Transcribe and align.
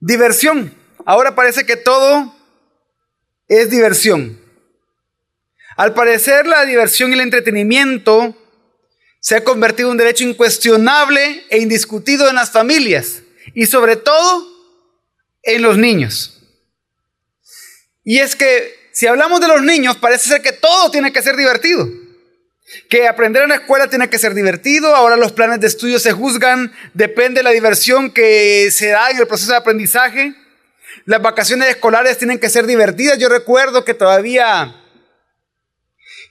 Diversión. 0.00 0.74
Ahora 1.04 1.34
parece 1.34 1.64
que 1.64 1.76
todo 1.76 2.34
es 3.48 3.70
diversión. 3.70 4.40
Al 5.76 5.94
parecer 5.94 6.46
la 6.46 6.64
diversión 6.64 7.10
y 7.10 7.14
el 7.14 7.20
entretenimiento 7.20 8.34
se 9.20 9.36
ha 9.36 9.44
convertido 9.44 9.88
en 9.88 9.92
un 9.92 9.98
derecho 9.98 10.24
incuestionable 10.24 11.44
e 11.50 11.58
indiscutido 11.58 12.28
en 12.28 12.36
las 12.36 12.50
familias 12.50 13.22
y 13.54 13.66
sobre 13.66 13.96
todo 13.96 14.46
en 15.42 15.62
los 15.62 15.76
niños. 15.78 16.42
Y 18.04 18.18
es 18.18 18.36
que 18.36 18.90
si 18.92 19.06
hablamos 19.06 19.40
de 19.40 19.48
los 19.48 19.62
niños, 19.62 19.96
parece 19.96 20.28
ser 20.28 20.42
que 20.42 20.52
todo 20.52 20.90
tiene 20.90 21.12
que 21.12 21.22
ser 21.22 21.36
divertido. 21.36 21.88
Que 22.88 23.06
aprender 23.06 23.44
en 23.44 23.50
la 23.50 23.56
escuela 23.56 23.88
tiene 23.88 24.10
que 24.10 24.18
ser 24.18 24.34
divertido, 24.34 24.94
ahora 24.94 25.16
los 25.16 25.32
planes 25.32 25.60
de 25.60 25.68
estudio 25.68 26.00
se 26.00 26.12
juzgan, 26.12 26.72
depende 26.94 27.38
de 27.38 27.44
la 27.44 27.50
diversión 27.50 28.10
que 28.10 28.70
se 28.72 28.88
da 28.88 29.10
en 29.10 29.18
el 29.18 29.26
proceso 29.26 29.52
de 29.52 29.58
aprendizaje. 29.58 30.34
Las 31.04 31.22
vacaciones 31.22 31.68
escolares 31.68 32.18
tienen 32.18 32.40
que 32.40 32.50
ser 32.50 32.66
divertidas. 32.66 33.18
Yo 33.18 33.28
recuerdo 33.28 33.84
que 33.84 33.94
todavía, 33.94 34.74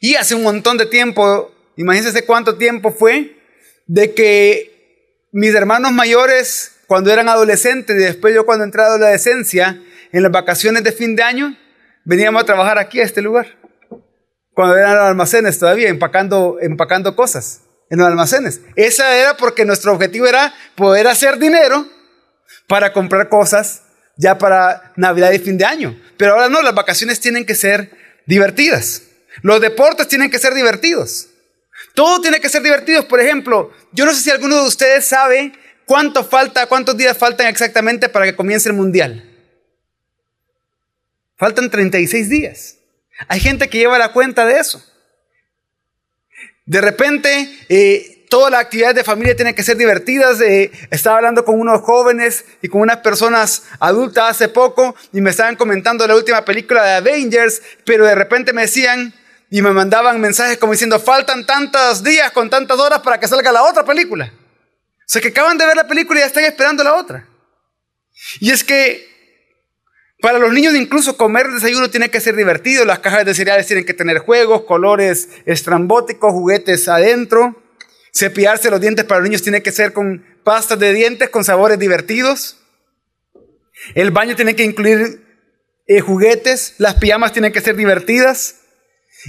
y 0.01 0.15
hace 0.15 0.35
un 0.35 0.43
montón 0.43 0.77
de 0.77 0.85
tiempo, 0.87 1.53
imagínense 1.77 2.25
cuánto 2.25 2.57
tiempo 2.57 2.91
fue, 2.91 3.39
de 3.87 4.13
que 4.13 5.27
mis 5.31 5.55
hermanos 5.55 5.93
mayores, 5.93 6.73
cuando 6.87 7.13
eran 7.13 7.29
adolescentes 7.29 7.95
y 7.95 7.99
después 7.99 8.35
yo 8.35 8.45
cuando 8.45 8.65
entré 8.65 8.81
a 8.81 8.89
la 8.89 8.95
adolescencia, 8.95 9.81
en 10.11 10.23
las 10.23 10.31
vacaciones 10.31 10.83
de 10.83 10.91
fin 10.91 11.15
de 11.15 11.23
año, 11.23 11.57
veníamos 12.03 12.43
a 12.43 12.45
trabajar 12.45 12.77
aquí 12.77 12.99
a 12.99 13.03
este 13.03 13.21
lugar 13.21 13.64
cuando 14.55 14.77
eran 14.77 14.97
almacenes 14.97 15.59
todavía, 15.59 15.89
empacando, 15.89 16.57
empacando 16.61 17.15
cosas 17.15 17.61
en 17.89 17.99
los 17.99 18.07
almacenes. 18.07 18.61
Esa 18.75 19.15
era 19.15 19.37
porque 19.37 19.65
nuestro 19.65 19.93
objetivo 19.93 20.25
era 20.25 20.53
poder 20.75 21.07
hacer 21.07 21.37
dinero 21.37 21.87
para 22.67 22.93
comprar 22.93 23.29
cosas 23.29 23.83
ya 24.17 24.37
para 24.37 24.93
Navidad 24.95 25.33
y 25.33 25.39
fin 25.39 25.57
de 25.57 25.65
año. 25.65 26.01
Pero 26.17 26.33
ahora 26.33 26.49
no, 26.49 26.61
las 26.61 26.73
vacaciones 26.73 27.19
tienen 27.19 27.45
que 27.45 27.53
ser 27.53 27.91
divertidas. 28.25 29.03
Los 29.41 29.59
deportes 29.59 30.07
tienen 30.07 30.31
que 30.31 30.39
ser 30.39 30.53
divertidos. 30.53 31.27
Todo 31.93 32.21
tiene 32.21 32.39
que 32.39 32.47
ser 32.47 32.63
divertido. 32.63 33.07
Por 33.07 33.19
ejemplo, 33.19 33.73
yo 33.91 34.05
no 34.05 34.13
sé 34.13 34.21
si 34.21 34.31
alguno 34.31 34.55
de 34.55 34.67
ustedes 34.67 35.05
sabe 35.05 35.51
cuánto 35.85 36.23
falta, 36.23 36.67
cuántos 36.67 36.95
días 36.95 37.17
faltan 37.17 37.47
exactamente 37.47 38.07
para 38.07 38.25
que 38.25 38.35
comience 38.37 38.69
el 38.69 38.75
mundial. 38.75 39.29
Faltan 41.35 41.69
36 41.69 42.29
días. 42.29 42.77
Hay 43.27 43.39
gente 43.39 43.69
que 43.69 43.77
lleva 43.77 43.97
la 43.97 44.11
cuenta 44.11 44.45
de 44.45 44.59
eso. 44.59 44.83
De 46.65 46.81
repente, 46.81 47.49
eh, 47.69 48.25
todas 48.29 48.51
las 48.51 48.61
actividades 48.61 48.95
de 48.95 49.03
familia 49.03 49.35
tienen 49.35 49.55
que 49.55 49.63
ser 49.63 49.77
divertidas. 49.77 50.41
Eh, 50.41 50.71
estaba 50.91 51.17
hablando 51.17 51.45
con 51.45 51.59
unos 51.59 51.81
jóvenes 51.81 52.45
y 52.61 52.67
con 52.67 52.81
unas 52.81 52.97
personas 52.97 53.63
adultas 53.79 54.31
hace 54.31 54.49
poco 54.49 54.95
y 55.13 55.21
me 55.21 55.29
estaban 55.29 55.55
comentando 55.55 56.05
la 56.07 56.15
última 56.15 56.43
película 56.43 56.83
de 56.83 56.93
Avengers, 56.95 57.61
pero 57.85 58.05
de 58.05 58.15
repente 58.15 58.51
me 58.51 58.63
decían 58.63 59.13
y 59.49 59.61
me 59.61 59.71
mandaban 59.71 60.19
mensajes 60.19 60.57
como 60.57 60.73
diciendo, 60.73 60.99
faltan 60.99 61.45
tantos 61.45 62.03
días 62.03 62.31
con 62.31 62.49
tantas 62.49 62.79
horas 62.79 62.99
para 62.99 63.19
que 63.19 63.27
salga 63.27 63.51
la 63.51 63.63
otra 63.63 63.85
película. 63.85 64.33
O 64.35 65.07
sea, 65.07 65.21
que 65.21 65.27
acaban 65.27 65.57
de 65.57 65.65
ver 65.65 65.75
la 65.75 65.87
película 65.87 66.19
y 66.19 66.23
ya 66.23 66.27
están 66.27 66.45
esperando 66.45 66.83
la 66.83 66.95
otra. 66.95 67.27
Y 68.39 68.49
es 68.51 68.63
que 68.63 69.14
para 70.21 70.39
los 70.39 70.53
niños 70.53 70.73
incluso 70.75 71.17
comer 71.17 71.47
desayuno 71.51 71.89
tiene 71.89 72.09
que 72.09 72.21
ser 72.21 72.35
divertido, 72.35 72.85
las 72.85 72.99
cajas 72.99 73.25
de 73.25 73.35
cereales 73.35 73.67
tienen 73.67 73.85
que 73.85 73.93
tener 73.93 74.19
juegos, 74.19 74.63
colores 74.63 75.29
estrambóticos, 75.45 76.31
juguetes 76.31 76.87
adentro. 76.87 77.61
Cepillarse 78.13 78.71
los 78.71 78.79
dientes 78.79 79.03
para 79.03 79.19
los 79.19 79.29
niños 79.29 79.43
tiene 79.43 79.61
que 79.61 79.73
ser 79.73 79.91
con 79.91 80.25
pastas 80.43 80.79
de 80.79 80.93
dientes 80.93 81.29
con 81.29 81.43
sabores 81.43 81.77
divertidos. 81.77 82.57
El 83.93 84.11
baño 84.11 84.35
tiene 84.37 84.55
que 84.55 84.63
incluir 84.63 85.25
eh, 85.87 85.99
juguetes, 85.99 86.75
las 86.77 86.95
pijamas 86.95 87.33
tienen 87.33 87.51
que 87.51 87.61
ser 87.61 87.75
divertidas. 87.75 88.61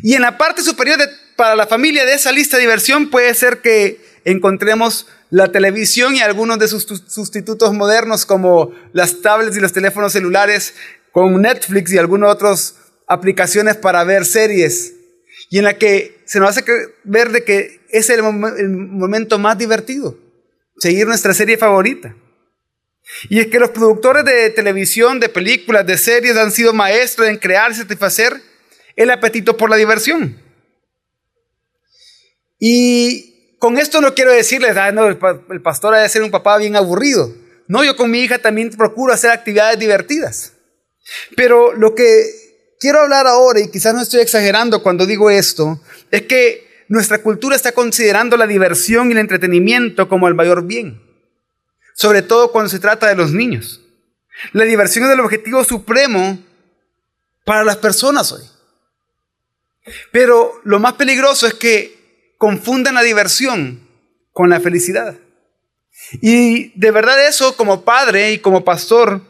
Y 0.02 0.14
en 0.14 0.22
la 0.22 0.38
parte 0.38 0.62
superior 0.62 1.00
para 1.36 1.56
la 1.56 1.66
familia 1.66 2.04
de 2.04 2.14
esa 2.14 2.30
lista 2.30 2.56
de 2.56 2.62
diversión 2.62 3.10
puede 3.10 3.34
ser 3.34 3.60
que 3.60 4.00
encontremos 4.26 5.06
la 5.30 5.52
televisión 5.52 6.16
y 6.16 6.20
algunos 6.20 6.58
de 6.58 6.66
sus 6.66 6.84
sustitutos 7.06 7.72
modernos 7.72 8.26
como 8.26 8.72
las 8.92 9.22
tablets 9.22 9.56
y 9.56 9.60
los 9.60 9.72
teléfonos 9.72 10.12
celulares 10.12 10.74
con 11.12 11.40
Netflix 11.40 11.92
y 11.92 11.98
algunas 11.98 12.34
otras 12.34 12.74
aplicaciones 13.06 13.76
para 13.76 14.02
ver 14.02 14.26
series 14.26 14.94
y 15.48 15.58
en 15.58 15.64
la 15.64 15.78
que 15.78 16.20
se 16.26 16.40
nos 16.40 16.50
hace 16.50 16.64
ver 17.04 17.30
de 17.30 17.44
que 17.44 17.80
es 17.90 18.10
el, 18.10 18.18
el 18.18 18.68
momento 18.68 19.38
más 19.38 19.56
divertido, 19.58 20.18
seguir 20.76 21.06
nuestra 21.06 21.32
serie 21.32 21.56
favorita. 21.56 22.16
Y 23.30 23.38
es 23.38 23.46
que 23.46 23.60
los 23.60 23.70
productores 23.70 24.24
de 24.24 24.50
televisión, 24.50 25.20
de 25.20 25.28
películas, 25.28 25.86
de 25.86 25.96
series 25.96 26.36
han 26.36 26.50
sido 26.50 26.72
maestros 26.72 27.28
en 27.28 27.36
crear 27.36 27.70
y 27.70 27.76
satisfacer 27.76 28.42
el 28.96 29.10
apetito 29.10 29.56
por 29.56 29.70
la 29.70 29.76
diversión. 29.76 30.42
Y 32.58 33.35
con 33.58 33.78
esto 33.78 34.00
no 34.00 34.14
quiero 34.14 34.32
decirles, 34.32 34.76
ah, 34.76 34.92
no, 34.92 35.06
el, 35.06 35.16
pastor 35.62 35.94
ha 35.94 35.98
de 35.98 36.08
ser 36.08 36.22
un 36.22 36.30
papá 36.30 36.58
bien 36.58 36.76
aburrido. 36.76 37.32
No, 37.68 37.82
yo 37.84 37.96
con 37.96 38.10
mi 38.10 38.20
hija 38.20 38.38
también 38.38 38.70
procuro 38.70 39.12
hacer 39.12 39.30
actividades 39.30 39.78
divertidas. 39.78 40.52
Pero 41.36 41.72
lo 41.72 41.94
que 41.94 42.76
quiero 42.78 43.00
hablar 43.00 43.26
ahora, 43.26 43.60
y 43.60 43.70
quizás 43.70 43.94
no 43.94 44.02
estoy 44.02 44.20
exagerando 44.20 44.82
cuando 44.82 45.06
digo 45.06 45.30
esto, 45.30 45.80
es 46.10 46.22
que 46.22 46.66
nuestra 46.88 47.22
cultura 47.22 47.56
está 47.56 47.72
considerando 47.72 48.36
la 48.36 48.46
diversión 48.46 49.08
y 49.08 49.12
el 49.12 49.18
entretenimiento 49.18 50.08
como 50.08 50.28
el 50.28 50.34
mayor 50.34 50.64
bien. 50.64 51.02
Sobre 51.94 52.22
todo 52.22 52.52
cuando 52.52 52.68
se 52.68 52.78
trata 52.78 53.08
de 53.08 53.16
los 53.16 53.32
niños. 53.32 53.80
La 54.52 54.64
diversión 54.64 55.06
es 55.06 55.12
el 55.12 55.20
objetivo 55.20 55.64
supremo 55.64 56.38
para 57.44 57.64
las 57.64 57.78
personas 57.78 58.30
hoy. 58.32 58.42
Pero 60.12 60.60
lo 60.64 60.78
más 60.78 60.94
peligroso 60.94 61.46
es 61.46 61.54
que 61.54 61.95
confunden 62.38 62.94
la 62.94 63.02
diversión 63.02 63.88
con 64.32 64.50
la 64.50 64.60
felicidad. 64.60 65.16
Y 66.20 66.78
de 66.78 66.90
verdad 66.90 67.26
eso 67.26 67.56
como 67.56 67.84
padre 67.84 68.32
y 68.32 68.38
como 68.38 68.64
pastor 68.64 69.22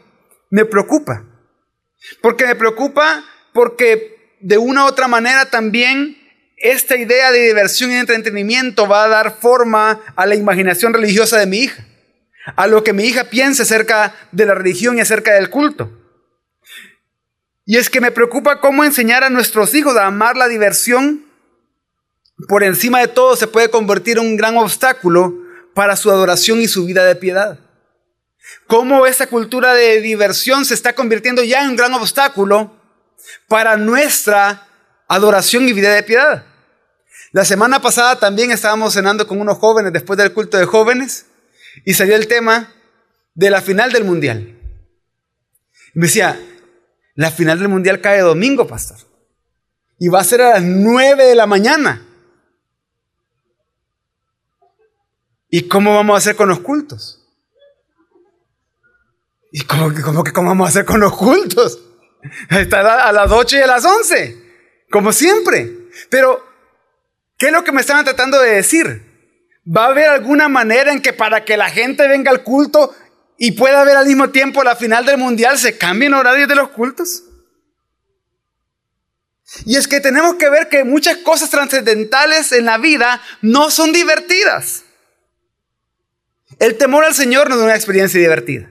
me 0.49 0.65
preocupa. 0.65 1.23
Porque 2.21 2.45
me 2.45 2.55
preocupa 2.55 3.23
porque 3.53 4.35
de 4.39 4.57
una 4.57 4.85
u 4.85 4.87
otra 4.87 5.07
manera 5.07 5.49
también 5.49 6.17
esta 6.57 6.95
idea 6.95 7.31
de 7.31 7.47
diversión 7.47 7.91
y 7.91 7.95
entretenimiento 7.95 8.87
va 8.87 9.03
a 9.03 9.07
dar 9.07 9.37
forma 9.39 10.01
a 10.15 10.25
la 10.25 10.35
imaginación 10.35 10.93
religiosa 10.93 11.37
de 11.37 11.45
mi 11.45 11.59
hija, 11.59 11.85
a 12.55 12.67
lo 12.67 12.83
que 12.83 12.93
mi 12.93 13.05
hija 13.05 13.25
piensa 13.25 13.63
acerca 13.63 14.13
de 14.31 14.45
la 14.45 14.55
religión 14.55 14.97
y 14.97 15.01
acerca 15.01 15.33
del 15.33 15.49
culto. 15.49 15.91
Y 17.65 17.77
es 17.77 17.89
que 17.89 18.01
me 18.01 18.11
preocupa 18.11 18.59
cómo 18.59 18.83
enseñar 18.83 19.23
a 19.23 19.29
nuestros 19.29 19.75
hijos 19.75 19.95
a 19.97 20.05
amar 20.05 20.37
la 20.37 20.47
diversión 20.47 21.26
por 22.47 22.63
encima 22.63 22.99
de 22.99 23.07
todo 23.07 23.35
se 23.35 23.47
puede 23.47 23.69
convertir 23.69 24.17
en 24.17 24.25
un 24.25 24.37
gran 24.37 24.57
obstáculo 24.57 25.33
para 25.73 25.95
su 25.95 26.11
adoración 26.11 26.61
y 26.61 26.67
su 26.67 26.85
vida 26.85 27.05
de 27.05 27.15
piedad. 27.15 27.59
Cómo 28.67 29.05
esa 29.05 29.27
cultura 29.27 29.73
de 29.73 30.01
diversión 30.01 30.65
se 30.65 30.73
está 30.73 30.93
convirtiendo 30.93 31.43
ya 31.43 31.63
en 31.63 31.69
un 31.69 31.75
gran 31.75 31.93
obstáculo 31.93 32.75
para 33.47 33.77
nuestra 33.77 34.67
adoración 35.07 35.67
y 35.67 35.73
vida 35.73 35.93
de 35.93 36.03
piedad. 36.03 36.45
La 37.31 37.43
semana 37.45 37.81
pasada 37.81 38.19
también 38.19 38.51
estábamos 38.51 38.93
cenando 38.93 39.27
con 39.27 39.41
unos 39.41 39.57
jóvenes 39.57 39.93
después 39.93 40.17
del 40.17 40.33
culto 40.33 40.57
de 40.57 40.65
jóvenes 40.65 41.25
y 41.85 41.93
salió 41.93 42.15
el 42.15 42.27
tema 42.27 42.73
de 43.33 43.49
la 43.49 43.61
final 43.61 43.91
del 43.91 44.03
mundial. 44.03 44.57
Me 45.93 46.07
decía, 46.07 46.39
la 47.15 47.31
final 47.31 47.59
del 47.59 47.67
mundial 47.67 48.01
cae 48.01 48.21
domingo, 48.21 48.67
pastor. 48.67 48.97
Y 49.99 50.07
va 50.07 50.21
a 50.21 50.23
ser 50.23 50.41
a 50.41 50.53
las 50.53 50.63
nueve 50.63 51.25
de 51.25 51.35
la 51.35 51.47
mañana. 51.47 52.06
¿Y 55.49 55.67
cómo 55.67 55.95
vamos 55.95 56.15
a 56.15 56.17
hacer 56.17 56.35
con 56.35 56.49
los 56.49 56.59
cultos? 56.59 57.23
¿Y 59.51 59.61
cómo, 59.61 59.91
cómo, 60.03 60.23
cómo 60.23 60.49
vamos 60.49 60.67
a 60.67 60.69
hacer 60.69 60.85
con 60.85 60.99
los 60.99 61.15
cultos? 61.15 61.79
Está 62.49 63.07
a 63.07 63.11
las 63.11 63.31
8 63.31 63.57
y 63.57 63.61
a 63.61 63.67
las 63.67 63.85
11, 63.85 64.37
como 64.91 65.13
siempre. 65.13 65.89
Pero, 66.09 66.45
¿qué 67.37 67.47
es 67.47 67.51
lo 67.51 67.63
que 67.63 67.71
me 67.71 67.81
estaban 67.81 68.03
tratando 68.03 68.39
de 68.39 68.55
decir? 68.55 69.03
¿Va 69.65 69.85
a 69.85 69.89
haber 69.89 70.09
alguna 70.09 70.49
manera 70.49 70.91
en 70.91 71.01
que 71.01 71.13
para 71.13 71.45
que 71.45 71.57
la 71.57 71.69
gente 71.69 72.07
venga 72.07 72.31
al 72.31 72.43
culto 72.43 72.93
y 73.37 73.51
pueda 73.51 73.83
ver 73.83 73.97
al 73.97 74.07
mismo 74.07 74.29
tiempo 74.29 74.63
la 74.63 74.75
final 74.75 75.05
del 75.05 75.17
mundial 75.17 75.57
se 75.57 75.77
cambien 75.77 76.13
horarios 76.13 76.49
de 76.49 76.55
los 76.55 76.69
cultos? 76.69 77.23
Y 79.65 79.77
es 79.77 79.87
que 79.87 80.01
tenemos 80.01 80.35
que 80.35 80.49
ver 80.49 80.67
que 80.67 80.83
muchas 80.83 81.17
cosas 81.17 81.49
trascendentales 81.49 82.51
en 82.51 82.65
la 82.65 82.77
vida 82.77 83.21
no 83.41 83.71
son 83.71 83.93
divertidas. 83.93 84.83
El 86.59 86.77
temor 86.77 87.05
al 87.05 87.13
Señor 87.13 87.49
no 87.49 87.55
es 87.55 87.61
una 87.61 87.75
experiencia 87.75 88.19
divertida. 88.19 88.69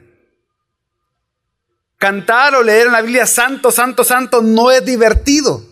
Cantar 1.99 2.55
o 2.55 2.62
leer 2.62 2.87
en 2.87 2.93
la 2.93 3.03
Biblia 3.03 3.27
santo, 3.27 3.71
santo, 3.71 4.05
santo 4.05 4.43
no 4.43 4.71
es 4.71 4.85
divertido. 4.85 5.65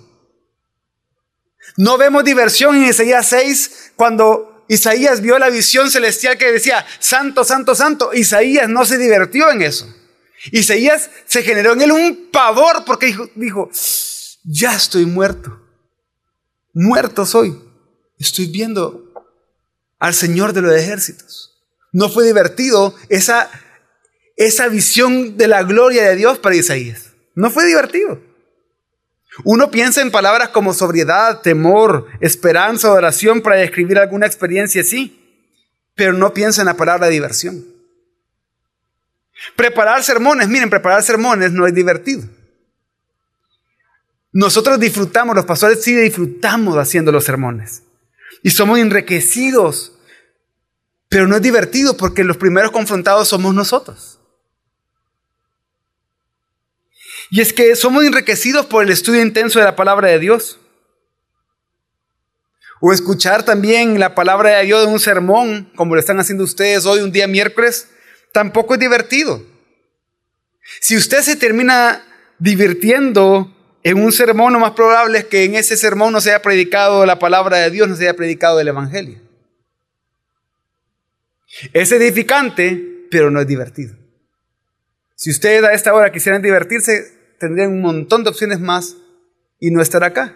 No 1.77 1.99
vemos 1.99 2.25
diversión 2.25 2.77
en 2.77 2.85
Isaías 2.85 3.27
6 3.27 3.93
cuando 3.97 4.65
Isaías 4.69 5.21
vio 5.21 5.39
la 5.39 5.51
visión 5.51 5.91
celestial 5.91 6.39
que 6.39 6.53
decía 6.53 6.87
santo, 6.99 7.45
santo, 7.45 7.75
santo. 7.75 8.15
Isaías 8.15 8.69
no 8.69 8.85
se 8.85 8.97
divirtió 8.97 9.51
en 9.51 9.63
eso. 9.63 9.93
Isaías 10.53 11.11
se 11.27 11.43
generó 11.43 11.73
en 11.73 11.83
él 11.83 11.93
un 11.93 12.29
pavor 12.31 12.85
porque 12.85 13.07
dijo, 13.07 13.29
dijo, 13.35 13.71
ya 14.45 14.75
estoy 14.75 15.07
muerto. 15.07 15.61
Muerto 16.73 17.27
soy. 17.27 17.59
Estoy 18.19 18.47
viendo 18.47 19.13
al 19.99 20.15
Señor 20.15 20.53
de 20.53 20.63
los 20.63 20.75
ejércitos. 20.75 21.54
No 21.95 22.09
fue 22.09 22.27
divertido 22.27 22.93
esa, 23.09 23.49
esa 24.37 24.67
visión 24.67 25.37
de 25.37 25.47
la 25.47 25.63
gloria 25.63 26.03
de 26.03 26.17
Dios 26.17 26.41
para 26.41 26.57
Isaías. 26.57 27.13
No 27.37 27.51
fue 27.51 27.65
divertido. 27.67 28.21
Uno 29.45 29.71
piensa 29.71 30.03
en 30.03 30.11
palabras 30.11 30.49
como 30.49 30.75
sobriedad, 30.75 31.41
temor, 31.41 32.09
esperanza, 32.21 32.91
oración 32.91 33.43
para 33.43 33.57
describir 33.57 33.97
alguna 33.97 34.27
experiencia 34.27 34.83
así, 34.83 35.49
pero 35.95 36.13
no 36.13 36.35
piensa 36.35 36.63
en 36.63 36.67
la 36.67 36.77
palabra 36.77 37.07
diversión. 37.07 37.65
Preparar 39.55 40.03
sermones, 40.03 40.49
miren, 40.49 40.71
preparar 40.71 41.05
sermones 41.05 41.53
no 41.53 41.65
es 41.65 41.75
divertido. 41.75 42.25
Nosotros 44.33 44.81
disfrutamos, 44.81 45.37
los 45.37 45.45
pastores 45.45 45.81
sí 45.81 45.95
disfrutamos 45.95 46.77
haciendo 46.77 47.13
los 47.13 47.23
sermones. 47.23 47.85
Y 48.43 48.51
somos 48.51 48.81
enriquecidos. 48.81 49.94
Pero 51.15 51.29
no 51.29 51.37
es 51.37 51.43
divertido 51.43 51.97
porque 51.97 52.25
los 52.25 52.39
primeros 52.39 52.73
confrontados 52.73 53.29
somos 53.29 53.55
nosotros. 53.55 54.19
Y 57.31 57.41
es 57.41 57.53
que 57.53 57.77
somos 57.77 58.03
enriquecidos 58.03 58.67
por 58.67 58.83
el 58.83 58.91
estudio 58.91 59.23
intenso 59.23 59.61
de 59.61 59.65
la 59.65 59.77
palabra 59.77 60.09
de 60.09 60.19
Dios. 60.19 60.59
O 62.81 62.93
escuchar 62.93 63.45
también 63.45 64.01
la 64.01 64.17
palabra 64.17 64.59
de 64.59 64.65
Dios 64.65 64.85
en 64.85 64.93
un 64.93 64.99
sermón, 64.99 65.71
como 65.77 65.95
lo 65.95 66.01
están 66.01 66.19
haciendo 66.19 66.43
ustedes 66.43 66.85
hoy, 66.85 66.99
un 66.99 67.13
día 67.13 67.29
miércoles, 67.29 67.91
tampoco 68.33 68.75
es 68.75 68.81
divertido. 68.81 69.41
Si 70.81 70.97
usted 70.97 71.23
se 71.23 71.37
termina 71.37 72.03
divirtiendo 72.41 73.57
en 73.85 74.03
un 74.03 74.11
sermón, 74.11 74.53
lo 74.53 74.59
más 74.59 74.73
probable 74.73 75.19
es 75.19 75.27
que 75.27 75.45
en 75.45 75.55
ese 75.55 75.77
sermón 75.77 76.13
no 76.13 76.21
se 76.21 76.31
haya 76.31 76.43
predicado 76.43 77.07
la 77.07 77.21
palabra 77.21 77.59
de 77.59 77.71
Dios, 77.71 77.89
no 77.89 77.95
se 77.95 78.03
haya 78.03 78.17
predicado 78.17 78.59
el 78.59 78.67
Evangelio. 78.67 79.24
Es 81.73 81.93
edificante, 81.93 83.07
pero 83.11 83.31
no 83.31 83.41
es 83.41 83.47
divertido. 83.47 83.97
Si 85.15 85.31
ustedes 85.31 85.63
a 85.65 85.73
esta 85.73 85.95
hora 85.95 86.13
quisieran 86.13 86.43
divertirse, 86.43 87.37
tendrían 87.39 87.73
un 87.73 87.81
montón 87.81 88.25
de 88.25 88.31
opciones 88.31 88.61
más 88.61 88.97
y 89.61 89.71
no 89.71 89.81
estar 89.81 90.03
acá. 90.03 90.35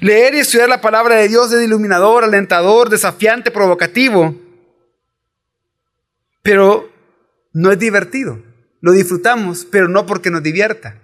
Leer 0.00 0.34
y 0.34 0.38
estudiar 0.38 0.68
la 0.68 0.80
palabra 0.80 1.16
de 1.16 1.28
Dios 1.28 1.52
es 1.52 1.62
iluminador, 1.62 2.24
alentador, 2.24 2.88
desafiante, 2.88 3.50
provocativo, 3.50 4.34
pero 6.42 6.90
no 7.52 7.72
es 7.72 7.78
divertido. 7.78 8.42
Lo 8.80 8.92
disfrutamos, 8.92 9.66
pero 9.70 9.88
no 9.88 10.06
porque 10.06 10.30
nos 10.30 10.42
divierta, 10.42 11.02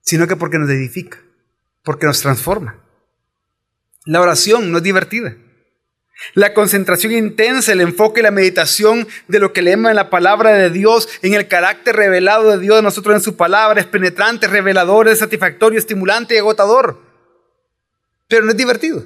sino 0.00 0.26
que 0.26 0.36
porque 0.36 0.58
nos 0.58 0.70
edifica, 0.70 1.18
porque 1.82 2.06
nos 2.06 2.20
transforma. 2.20 2.84
La 4.04 4.20
oración 4.20 4.70
no 4.70 4.78
es 4.78 4.84
divertida. 4.84 5.36
La 6.34 6.54
concentración 6.54 7.12
intensa, 7.12 7.72
el 7.72 7.80
enfoque 7.80 8.20
y 8.20 8.22
la 8.22 8.30
meditación 8.30 9.06
de 9.28 9.40
lo 9.40 9.52
que 9.52 9.62
leemos 9.62 9.90
en 9.90 9.96
la 9.96 10.10
palabra 10.10 10.52
de 10.52 10.70
Dios, 10.70 11.08
en 11.22 11.34
el 11.34 11.48
carácter 11.48 11.96
revelado 11.96 12.50
de 12.50 12.58
Dios 12.58 12.76
de 12.76 12.82
nosotros 12.82 13.16
en 13.16 13.20
su 13.20 13.36
palabra, 13.36 13.80
es 13.80 13.86
penetrante, 13.86 14.46
revelador, 14.46 15.08
es 15.08 15.18
satisfactorio, 15.18 15.78
estimulante 15.78 16.34
y 16.34 16.38
agotador. 16.38 17.02
Pero 18.28 18.44
no 18.44 18.52
es 18.52 18.56
divertido. 18.56 19.04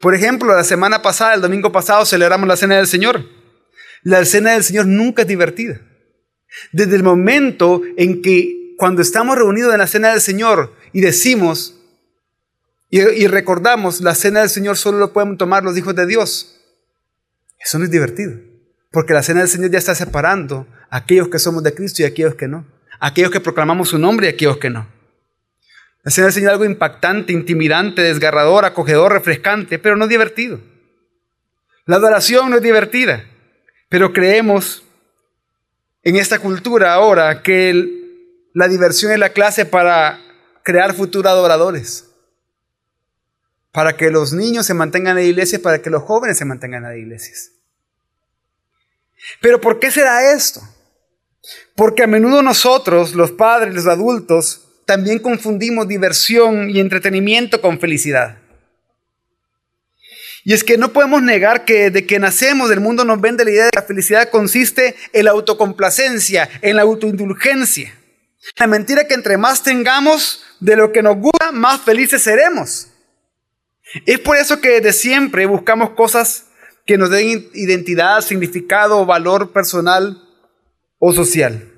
Por 0.00 0.14
ejemplo, 0.14 0.54
la 0.54 0.64
semana 0.64 1.02
pasada, 1.02 1.34
el 1.34 1.40
domingo 1.40 1.72
pasado, 1.72 2.04
celebramos 2.04 2.46
la 2.46 2.56
Cena 2.56 2.76
del 2.76 2.86
Señor. 2.86 3.24
La 4.02 4.24
Cena 4.24 4.52
del 4.52 4.62
Señor 4.62 4.86
nunca 4.86 5.22
es 5.22 5.28
divertida. 5.28 5.80
Desde 6.72 6.96
el 6.96 7.02
momento 7.02 7.82
en 7.96 8.22
que 8.22 8.74
cuando 8.76 9.02
estamos 9.02 9.36
reunidos 9.36 9.72
en 9.72 9.78
la 9.78 9.86
Cena 9.86 10.10
del 10.10 10.20
Señor 10.20 10.74
y 10.92 11.00
decimos, 11.00 11.75
y, 12.88 13.26
recordamos, 13.26 14.00
la 14.00 14.14
cena 14.14 14.40
del 14.40 14.48
Señor 14.48 14.76
solo 14.76 14.98
lo 14.98 15.12
pueden 15.12 15.36
tomar 15.36 15.64
los 15.64 15.76
hijos 15.76 15.94
de 15.96 16.06
Dios. 16.06 16.56
Eso 17.58 17.78
no 17.78 17.84
es 17.84 17.90
divertido, 17.90 18.38
porque 18.92 19.12
la 19.12 19.22
cena 19.22 19.40
del 19.40 19.48
Señor 19.48 19.70
ya 19.70 19.78
está 19.78 19.94
separando 19.94 20.68
a 20.88 20.98
aquellos 20.98 21.28
que 21.28 21.40
somos 21.40 21.64
de 21.64 21.74
Cristo 21.74 22.02
y 22.02 22.04
a 22.04 22.08
aquellos 22.08 22.36
que 22.36 22.46
no, 22.46 22.64
aquellos 23.00 23.32
que 23.32 23.40
proclamamos 23.40 23.88
su 23.88 23.98
nombre 23.98 24.26
y 24.26 24.30
a 24.30 24.32
aquellos 24.32 24.58
que 24.58 24.70
no. 24.70 24.86
La 26.04 26.12
cena 26.12 26.26
del 26.26 26.34
Señor 26.34 26.50
es 26.50 26.52
algo 26.52 26.64
impactante, 26.64 27.32
intimidante, 27.32 28.02
desgarrador, 28.02 28.64
acogedor, 28.64 29.12
refrescante, 29.12 29.80
pero 29.80 29.96
no 29.96 30.06
divertido. 30.06 30.60
La 31.86 31.96
adoración 31.96 32.50
no 32.50 32.56
es 32.56 32.62
divertida, 32.62 33.24
pero 33.88 34.12
creemos 34.12 34.84
en 36.04 36.14
esta 36.14 36.38
cultura 36.38 36.94
ahora 36.94 37.42
que 37.42 38.46
la 38.54 38.68
diversión 38.68 39.10
es 39.10 39.18
la 39.18 39.30
clase 39.30 39.66
para 39.66 40.20
crear 40.62 40.94
futuros 40.94 41.32
adoradores 41.32 42.05
para 43.76 43.94
que 43.94 44.10
los 44.10 44.32
niños 44.32 44.64
se 44.64 44.72
mantengan 44.72 45.18
en 45.18 45.24
la 45.24 45.28
iglesia, 45.28 45.60
para 45.60 45.82
que 45.82 45.90
los 45.90 46.02
jóvenes 46.02 46.38
se 46.38 46.46
mantengan 46.46 46.86
en 46.86 46.98
iglesias. 46.98 47.50
Pero 49.42 49.60
¿por 49.60 49.78
qué 49.78 49.90
será 49.90 50.32
esto? 50.32 50.62
Porque 51.74 52.02
a 52.02 52.06
menudo 52.06 52.40
nosotros, 52.40 53.14
los 53.14 53.32
padres, 53.32 53.74
los 53.74 53.86
adultos, 53.86 54.62
también 54.86 55.18
confundimos 55.18 55.86
diversión 55.86 56.70
y 56.70 56.80
entretenimiento 56.80 57.60
con 57.60 57.78
felicidad. 57.78 58.38
Y 60.42 60.54
es 60.54 60.64
que 60.64 60.78
no 60.78 60.94
podemos 60.94 61.20
negar 61.20 61.66
que 61.66 61.90
de 61.90 62.06
que 62.06 62.18
nacemos 62.18 62.70
el 62.70 62.80
mundo 62.80 63.04
nos 63.04 63.20
vende 63.20 63.44
la 63.44 63.50
idea 63.50 63.64
de 63.66 63.72
que 63.72 63.80
la 63.80 63.86
felicidad 63.86 64.30
consiste 64.30 64.96
en 65.12 65.26
la 65.26 65.32
autocomplacencia, 65.32 66.48
en 66.62 66.76
la 66.76 66.82
autoindulgencia. 66.82 67.94
La 68.56 68.68
mentira 68.68 69.06
que 69.06 69.12
entre 69.12 69.36
más 69.36 69.62
tengamos 69.62 70.44
de 70.60 70.76
lo 70.76 70.92
que 70.92 71.02
nos 71.02 71.18
gusta, 71.18 71.52
más 71.52 71.82
felices 71.82 72.22
seremos. 72.22 72.88
Es 74.04 74.18
por 74.18 74.36
eso 74.36 74.60
que 74.60 74.80
desde 74.80 74.92
siempre 74.92 75.46
buscamos 75.46 75.90
cosas 75.90 76.46
que 76.84 76.98
nos 76.98 77.10
den 77.10 77.48
identidad, 77.54 78.20
significado 78.20 79.04
valor 79.06 79.52
personal 79.52 80.22
o 80.98 81.12
social. 81.12 81.72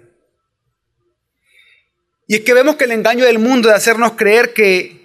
Y 2.26 2.37
es 2.37 2.41
que 2.43 2.55
vemos 2.55 2.76
que 2.76 2.85
el 2.85 2.93
engaño 2.93 3.25
del 3.25 3.38
mundo 3.38 3.70
de 3.70 3.75
hacernos 3.75 4.12
creer 4.12 4.53
que 4.53 4.99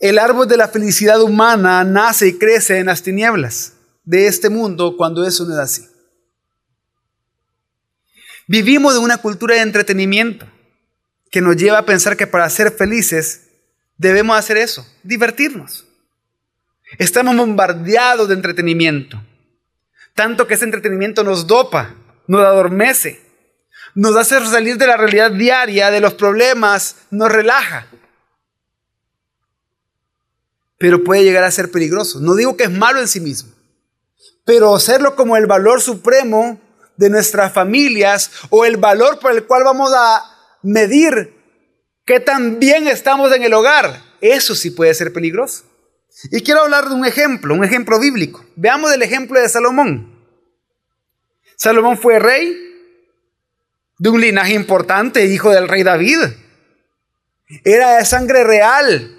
el 0.00 0.18
árbol 0.18 0.48
de 0.48 0.56
la 0.56 0.68
felicidad 0.68 1.20
humana 1.22 1.84
nace 1.84 2.28
y 2.28 2.38
crece 2.38 2.78
en 2.78 2.86
las 2.86 3.02
tinieblas 3.02 3.74
de 4.04 4.26
este 4.26 4.48
mundo 4.48 4.96
cuando 4.96 5.24
eso 5.24 5.44
no 5.44 5.54
es 5.54 5.60
así. 5.60 5.88
Vivimos 8.48 8.94
de 8.94 9.00
una 9.00 9.18
cultura 9.18 9.56
de 9.56 9.60
entretenimiento 9.60 10.46
que 11.30 11.40
nos 11.40 11.56
lleva 11.56 11.78
a 11.78 11.86
pensar 11.86 12.16
que 12.16 12.26
para 12.26 12.48
ser 12.48 12.72
felices 12.72 13.42
debemos 13.96 14.36
hacer 14.38 14.56
eso, 14.56 14.86
divertirnos. 15.02 15.87
Estamos 16.96 17.36
bombardeados 17.36 18.28
de 18.28 18.34
entretenimiento. 18.34 19.22
Tanto 20.14 20.46
que 20.46 20.54
ese 20.54 20.64
entretenimiento 20.64 21.22
nos 21.22 21.46
dopa, 21.46 21.94
nos 22.26 22.40
adormece, 22.44 23.20
nos 23.94 24.16
hace 24.16 24.44
salir 24.46 24.78
de 24.78 24.86
la 24.86 24.96
realidad 24.96 25.30
diaria, 25.30 25.90
de 25.90 26.00
los 26.00 26.14
problemas, 26.14 26.96
nos 27.10 27.30
relaja. 27.30 27.88
Pero 30.78 31.04
puede 31.04 31.24
llegar 31.24 31.44
a 31.44 31.50
ser 31.50 31.70
peligroso. 31.70 32.20
No 32.20 32.34
digo 32.34 32.56
que 32.56 32.64
es 32.64 32.70
malo 32.70 33.00
en 33.00 33.08
sí 33.08 33.20
mismo, 33.20 33.52
pero 34.44 34.74
hacerlo 34.74 35.14
como 35.14 35.36
el 35.36 35.46
valor 35.46 35.82
supremo 35.82 36.60
de 36.96 37.10
nuestras 37.10 37.52
familias 37.52 38.30
o 38.50 38.64
el 38.64 38.76
valor 38.76 39.18
por 39.18 39.32
el 39.32 39.44
cual 39.44 39.64
vamos 39.64 39.92
a 39.94 40.22
medir 40.62 41.34
que 42.04 42.20
tan 42.20 42.58
bien 42.58 42.88
estamos 42.88 43.32
en 43.32 43.42
el 43.42 43.52
hogar, 43.52 44.02
eso 44.20 44.54
sí 44.54 44.70
puede 44.70 44.94
ser 44.94 45.12
peligroso. 45.12 45.67
Y 46.24 46.42
quiero 46.42 46.62
hablar 46.62 46.88
de 46.88 46.94
un 46.94 47.06
ejemplo, 47.06 47.54
un 47.54 47.64
ejemplo 47.64 48.00
bíblico. 48.00 48.44
Veamos 48.56 48.92
el 48.92 49.02
ejemplo 49.02 49.40
de 49.40 49.48
Salomón. 49.48 50.18
Salomón 51.56 51.98
fue 51.98 52.18
rey 52.18 52.56
de 53.98 54.08
un 54.08 54.20
linaje 54.20 54.54
importante, 54.54 55.26
hijo 55.26 55.50
del 55.50 55.68
rey 55.68 55.82
David. 55.82 56.18
Era 57.64 57.96
de 57.96 58.04
sangre 58.04 58.44
real, 58.44 59.16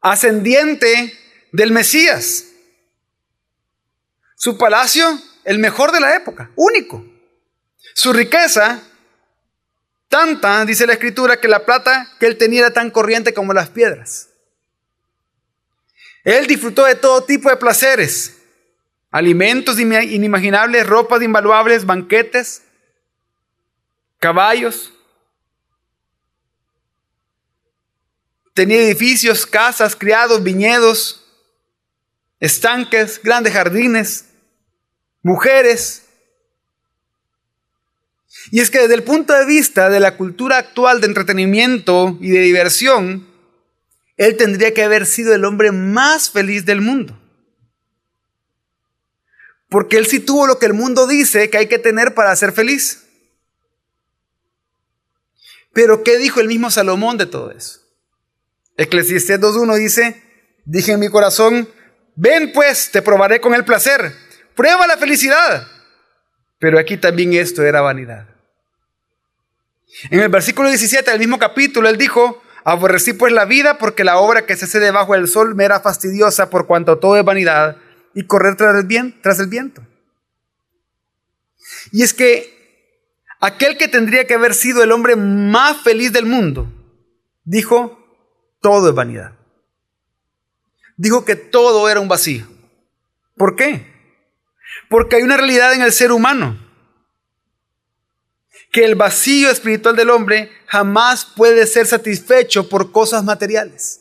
ascendiente 0.00 1.12
del 1.52 1.72
Mesías. 1.72 2.46
Su 4.36 4.58
palacio, 4.58 5.18
el 5.44 5.58
mejor 5.58 5.92
de 5.92 6.00
la 6.00 6.14
época, 6.14 6.50
único. 6.56 7.04
Su 7.94 8.12
riqueza, 8.12 8.82
tanta, 10.08 10.64
dice 10.66 10.86
la 10.86 10.92
escritura, 10.92 11.40
que 11.40 11.48
la 11.48 11.64
plata 11.64 12.12
que 12.20 12.26
él 12.26 12.36
tenía 12.36 12.60
era 12.60 12.72
tan 12.72 12.90
corriente 12.90 13.32
como 13.32 13.54
las 13.54 13.70
piedras. 13.70 14.28
Él 16.26 16.48
disfrutó 16.48 16.84
de 16.84 16.96
todo 16.96 17.22
tipo 17.22 17.48
de 17.48 17.56
placeres, 17.56 18.36
alimentos 19.12 19.78
inimaginables, 19.78 20.84
ropas 20.84 21.22
invaluables, 21.22 21.86
banquetes, 21.86 22.62
caballos. 24.18 24.92
Tenía 28.54 28.78
edificios, 28.78 29.46
casas, 29.46 29.94
criados, 29.94 30.42
viñedos, 30.42 31.24
estanques, 32.40 33.20
grandes 33.22 33.52
jardines, 33.52 34.24
mujeres. 35.22 36.06
Y 38.50 38.58
es 38.58 38.68
que 38.68 38.80
desde 38.80 38.94
el 38.94 39.04
punto 39.04 39.32
de 39.32 39.46
vista 39.46 39.88
de 39.90 40.00
la 40.00 40.16
cultura 40.16 40.58
actual 40.58 41.00
de 41.00 41.06
entretenimiento 41.06 42.18
y 42.20 42.30
de 42.30 42.40
diversión, 42.40 43.35
él 44.16 44.36
tendría 44.36 44.72
que 44.72 44.82
haber 44.82 45.06
sido 45.06 45.34
el 45.34 45.44
hombre 45.44 45.72
más 45.72 46.30
feliz 46.30 46.64
del 46.64 46.80
mundo. 46.80 47.20
Porque 49.68 49.98
él 49.98 50.06
sí 50.06 50.20
tuvo 50.20 50.46
lo 50.46 50.58
que 50.58 50.66
el 50.66 50.74
mundo 50.74 51.06
dice 51.06 51.50
que 51.50 51.58
hay 51.58 51.66
que 51.66 51.78
tener 51.78 52.14
para 52.14 52.34
ser 52.36 52.52
feliz. 52.52 53.04
Pero 55.72 56.02
¿qué 56.02 56.16
dijo 56.16 56.40
el 56.40 56.48
mismo 56.48 56.70
Salomón 56.70 57.18
de 57.18 57.26
todo 57.26 57.50
eso? 57.50 57.80
Eclesiastés 58.78 59.40
2.1 59.40 59.76
dice, 59.76 60.22
dije 60.64 60.92
en 60.92 61.00
mi 61.00 61.08
corazón, 61.08 61.68
ven 62.14 62.52
pues, 62.52 62.90
te 62.90 63.02
probaré 63.02 63.40
con 63.40 63.54
el 63.54 63.64
placer, 63.64 64.14
prueba 64.54 64.86
la 64.86 64.96
felicidad. 64.96 65.66
Pero 66.58 66.78
aquí 66.78 66.96
también 66.96 67.34
esto 67.34 67.62
era 67.62 67.82
vanidad. 67.82 68.28
En 70.10 70.20
el 70.20 70.28
versículo 70.28 70.68
17 70.68 71.10
del 71.10 71.20
mismo 71.20 71.38
capítulo, 71.38 71.88
él 71.88 71.96
dijo, 71.98 72.42
aborrecí 72.66 73.12
pues 73.12 73.32
la 73.32 73.44
vida 73.44 73.78
porque 73.78 74.02
la 74.02 74.18
obra 74.18 74.44
que 74.44 74.56
se 74.56 74.64
hace 74.64 74.80
debajo 74.80 75.12
del 75.12 75.28
sol 75.28 75.54
me 75.54 75.64
era 75.64 75.78
fastidiosa 75.78 76.50
por 76.50 76.66
cuanto 76.66 76.98
todo 76.98 77.16
es 77.16 77.24
vanidad 77.24 77.76
y 78.12 78.24
correr 78.26 78.56
tras 78.56 78.74
el, 78.74 79.20
tras 79.22 79.38
el 79.38 79.46
viento. 79.46 79.86
Y 81.92 82.02
es 82.02 82.12
que 82.12 83.22
aquel 83.38 83.78
que 83.78 83.86
tendría 83.86 84.26
que 84.26 84.34
haber 84.34 84.52
sido 84.52 84.82
el 84.82 84.90
hombre 84.90 85.14
más 85.14 85.76
feliz 85.82 86.12
del 86.12 86.26
mundo, 86.26 86.68
dijo, 87.44 88.04
todo 88.60 88.88
es 88.88 88.94
vanidad. 88.96 89.36
Dijo 90.96 91.24
que 91.24 91.36
todo 91.36 91.88
era 91.88 92.00
un 92.00 92.08
vacío. 92.08 92.46
¿Por 93.36 93.54
qué? 93.54 93.86
Porque 94.88 95.16
hay 95.16 95.22
una 95.22 95.36
realidad 95.36 95.72
en 95.72 95.82
el 95.82 95.92
ser 95.92 96.10
humano, 96.10 96.58
que 98.76 98.84
el 98.84 98.94
vacío 98.94 99.50
espiritual 99.50 99.96
del 99.96 100.10
hombre 100.10 100.52
jamás 100.66 101.24
puede 101.24 101.66
ser 101.66 101.86
satisfecho 101.86 102.68
por 102.68 102.92
cosas 102.92 103.24
materiales. 103.24 104.00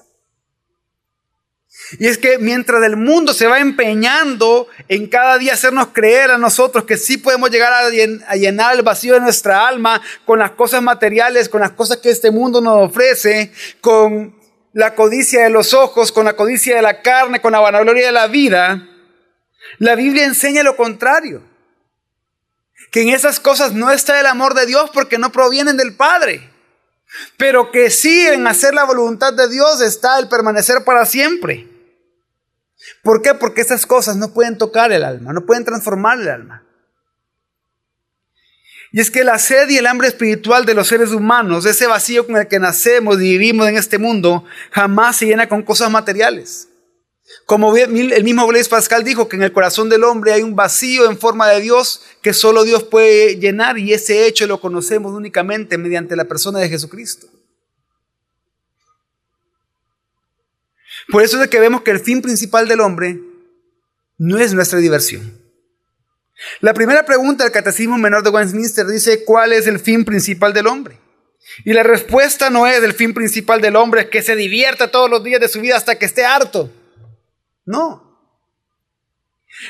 Y 1.97 2.07
es 2.07 2.17
que 2.17 2.39
mientras 2.39 2.83
el 2.83 2.97
mundo 2.97 3.33
se 3.33 3.47
va 3.47 3.59
empeñando 3.59 4.67
en 4.89 5.07
cada 5.07 5.37
día 5.37 5.53
hacernos 5.53 5.87
creer 5.93 6.29
a 6.29 6.37
nosotros 6.37 6.83
que 6.83 6.97
sí 6.97 7.15
podemos 7.15 7.51
llegar 7.51 7.71
a 7.71 8.35
llenar 8.35 8.75
el 8.75 8.81
vacío 8.81 9.13
de 9.13 9.21
nuestra 9.21 9.65
alma 9.65 10.01
con 10.25 10.39
las 10.39 10.51
cosas 10.51 10.81
materiales, 10.81 11.47
con 11.47 11.61
las 11.61 11.71
cosas 11.71 11.99
que 11.99 12.09
este 12.09 12.29
mundo 12.29 12.59
nos 12.59 12.89
ofrece, 12.89 13.53
con 13.79 14.35
la 14.73 14.93
codicia 14.93 15.43
de 15.43 15.51
los 15.51 15.73
ojos, 15.73 16.11
con 16.11 16.25
la 16.25 16.33
codicia 16.33 16.75
de 16.75 16.81
la 16.81 17.01
carne, 17.01 17.39
con 17.39 17.53
la 17.53 17.61
vanagloria 17.61 18.07
de 18.07 18.11
la 18.11 18.27
vida, 18.27 18.89
la 19.77 19.95
Biblia 19.95 20.25
enseña 20.25 20.63
lo 20.63 20.75
contrario. 20.75 21.54
Que 22.95 23.01
en 23.01 23.09
esas 23.09 23.41
cosas 23.41 23.73
no 23.73 23.91
está 23.91 24.21
el 24.21 24.25
amor 24.25 24.53
de 24.53 24.65
Dios 24.65 24.89
porque 24.93 25.17
no 25.17 25.29
provienen 25.29 25.75
del 25.75 25.97
Padre. 25.97 26.49
Pero 27.35 27.69
que 27.69 27.89
sí 27.89 28.25
en 28.25 28.47
hacer 28.47 28.73
la 28.73 28.85
voluntad 28.85 29.33
de 29.33 29.49
Dios 29.49 29.81
está 29.81 30.17
el 30.17 30.29
permanecer 30.29 30.85
para 30.85 31.05
siempre. 31.05 31.67
¿Por 33.03 33.21
qué? 33.21 33.33
Porque 33.33 33.59
esas 33.59 33.85
cosas 33.85 34.15
no 34.15 34.33
pueden 34.33 34.57
tocar 34.57 34.93
el 34.93 35.03
alma, 35.03 35.33
no 35.33 35.45
pueden 35.45 35.65
transformar 35.65 36.21
el 36.21 36.29
alma. 36.29 36.63
Y 38.93 39.01
es 39.01 39.11
que 39.11 39.25
la 39.25 39.39
sed 39.39 39.67
y 39.67 39.77
el 39.77 39.87
hambre 39.87 40.07
espiritual 40.07 40.65
de 40.65 40.75
los 40.75 40.87
seres 40.87 41.11
humanos, 41.11 41.65
ese 41.65 41.87
vacío 41.87 42.25
con 42.25 42.37
el 42.37 42.47
que 42.47 42.59
nacemos 42.59 43.17
y 43.17 43.37
vivimos 43.37 43.67
en 43.67 43.75
este 43.75 43.97
mundo, 43.97 44.45
jamás 44.71 45.17
se 45.17 45.25
llena 45.25 45.49
con 45.49 45.63
cosas 45.63 45.91
materiales. 45.91 46.69
Como 47.45 47.75
el 47.75 48.23
mismo 48.23 48.47
Blaise 48.47 48.69
Pascal 48.69 49.03
dijo 49.03 49.27
que 49.27 49.35
en 49.35 49.43
el 49.43 49.51
corazón 49.51 49.89
del 49.89 50.03
hombre 50.03 50.33
hay 50.33 50.41
un 50.41 50.55
vacío 50.55 51.09
en 51.09 51.17
forma 51.17 51.49
de 51.49 51.61
Dios 51.61 52.01
que 52.21 52.33
solo 52.33 52.63
Dios 52.63 52.83
puede 52.83 53.37
llenar 53.37 53.77
y 53.77 53.93
ese 53.93 54.25
hecho 54.25 54.47
lo 54.47 54.59
conocemos 54.59 55.13
únicamente 55.13 55.77
mediante 55.77 56.15
la 56.15 56.25
persona 56.25 56.59
de 56.59 56.69
Jesucristo. 56.69 57.27
Por 61.09 61.21
eso 61.21 61.41
es 61.41 61.49
que 61.49 61.59
vemos 61.59 61.81
que 61.81 61.91
el 61.91 61.99
fin 61.99 62.21
principal 62.21 62.67
del 62.67 62.81
hombre 62.81 63.19
no 64.17 64.39
es 64.39 64.53
nuestra 64.53 64.79
diversión. 64.79 65.39
La 66.61 66.73
primera 66.73 67.05
pregunta 67.05 67.43
del 67.43 67.53
Catecismo 67.53 67.97
Menor 67.97 68.23
de 68.23 68.29
Westminster 68.29 68.85
dice, 68.87 69.23
¿cuál 69.23 69.53
es 69.53 69.67
el 69.67 69.79
fin 69.79 70.03
principal 70.03 70.53
del 70.53 70.67
hombre? 70.67 70.97
Y 71.63 71.73
la 71.73 71.83
respuesta 71.83 72.49
no 72.49 72.67
es 72.67 72.83
el 72.83 72.93
fin 72.93 73.13
principal 73.13 73.61
del 73.61 73.75
hombre, 73.75 74.01
es 74.01 74.09
que 74.09 74.21
se 74.21 74.35
divierta 74.35 74.91
todos 74.91 75.09
los 75.09 75.23
días 75.23 75.39
de 75.39 75.47
su 75.47 75.61
vida 75.61 75.77
hasta 75.77 75.97
que 75.97 76.05
esté 76.05 76.25
harto. 76.25 76.71
No. 77.65 78.03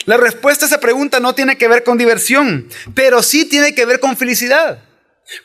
La 0.05 0.17
respuesta 0.17 0.65
a 0.65 0.67
esa 0.67 0.79
pregunta 0.79 1.19
no 1.19 1.35
tiene 1.35 1.57
que 1.57 1.67
ver 1.67 1.83
con 1.83 1.97
diversión, 1.97 2.67
pero 2.93 3.21
sí 3.21 3.45
tiene 3.45 3.75
que 3.75 3.85
ver 3.85 3.99
con 3.99 4.17
felicidad. 4.17 4.83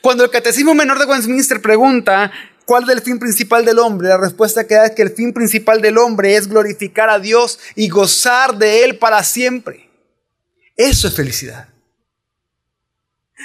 Cuando 0.01 0.23
el 0.23 0.29
Catecismo 0.29 0.73
Menor 0.73 0.99
de 0.99 1.05
Westminster 1.05 1.61
pregunta, 1.61 2.31
¿Cuál 2.65 2.83
es 2.83 2.89
el 2.89 3.01
fin 3.01 3.19
principal 3.19 3.65
del 3.65 3.79
hombre? 3.79 4.07
La 4.07 4.17
respuesta 4.17 4.65
que 4.65 4.75
da 4.75 4.85
es 4.85 4.91
que 4.91 5.01
el 5.01 5.13
fin 5.13 5.33
principal 5.33 5.81
del 5.81 5.97
hombre 5.97 6.37
es 6.37 6.47
glorificar 6.47 7.09
a 7.09 7.19
Dios 7.19 7.59
y 7.75 7.89
gozar 7.89 8.55
de 8.57 8.85
Él 8.85 8.97
para 8.97 9.23
siempre. 9.25 9.89
Eso 10.77 11.09
es 11.09 11.15
felicidad. 11.15 11.67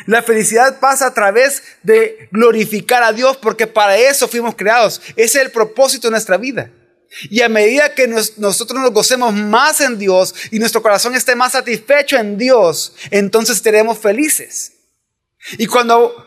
La 0.06 0.22
felicidad 0.22 0.78
pasa 0.78 1.06
a 1.06 1.14
través 1.14 1.62
de 1.82 2.28
glorificar 2.30 3.02
a 3.02 3.12
Dios 3.12 3.36
porque 3.38 3.66
para 3.66 3.96
eso 3.96 4.28
fuimos 4.28 4.54
creados. 4.54 5.00
Ese 5.16 5.38
es 5.38 5.44
el 5.46 5.50
propósito 5.50 6.06
de 6.06 6.12
nuestra 6.12 6.36
vida. 6.36 6.70
Y 7.24 7.42
a 7.42 7.48
medida 7.48 7.94
que 7.94 8.06
nosotros 8.08 8.80
nos 8.80 8.92
gocemos 8.92 9.32
más 9.32 9.80
en 9.80 9.98
Dios 9.98 10.34
y 10.50 10.58
nuestro 10.58 10.82
corazón 10.82 11.14
esté 11.14 11.34
más 11.34 11.52
satisfecho 11.52 12.16
en 12.16 12.36
Dios, 12.36 12.94
entonces 13.10 13.58
seremos 13.58 13.98
felices. 13.98 14.72
Y 15.58 15.66
cuando 15.66 16.26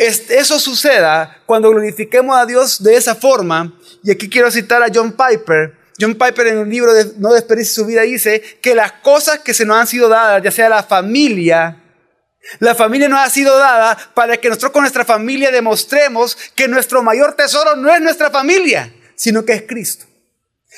eso 0.00 0.58
suceda 0.58 1.42
cuando 1.44 1.70
glorifiquemos 1.70 2.36
a 2.36 2.46
Dios 2.46 2.82
de 2.82 2.96
esa 2.96 3.14
forma. 3.14 3.78
Y 4.02 4.10
aquí 4.10 4.30
quiero 4.30 4.50
citar 4.50 4.82
a 4.82 4.88
John 4.92 5.12
Piper. 5.12 5.78
John 6.00 6.14
Piper 6.14 6.46
en 6.46 6.58
el 6.58 6.68
libro 6.70 6.94
de 6.94 7.12
No 7.18 7.32
desperdicie 7.32 7.74
su 7.74 7.84
vida 7.84 8.02
dice 8.02 8.40
que 8.62 8.74
las 8.74 8.92
cosas 8.92 9.40
que 9.40 9.52
se 9.52 9.66
nos 9.66 9.76
han 9.76 9.86
sido 9.86 10.08
dadas, 10.08 10.42
ya 10.42 10.50
sea 10.50 10.70
la 10.70 10.82
familia, 10.82 11.82
la 12.58 12.74
familia 12.74 13.08
nos 13.08 13.20
ha 13.20 13.28
sido 13.28 13.58
dada 13.58 13.98
para 14.14 14.38
que 14.38 14.48
nosotros 14.48 14.72
con 14.72 14.82
nuestra 14.82 15.04
familia 15.04 15.50
demostremos 15.50 16.36
que 16.54 16.68
nuestro 16.68 17.02
mayor 17.02 17.34
tesoro 17.34 17.76
no 17.76 17.94
es 17.94 18.00
nuestra 18.00 18.30
familia, 18.30 18.90
sino 19.14 19.44
que 19.44 19.52
es 19.52 19.62
Cristo. 19.66 20.06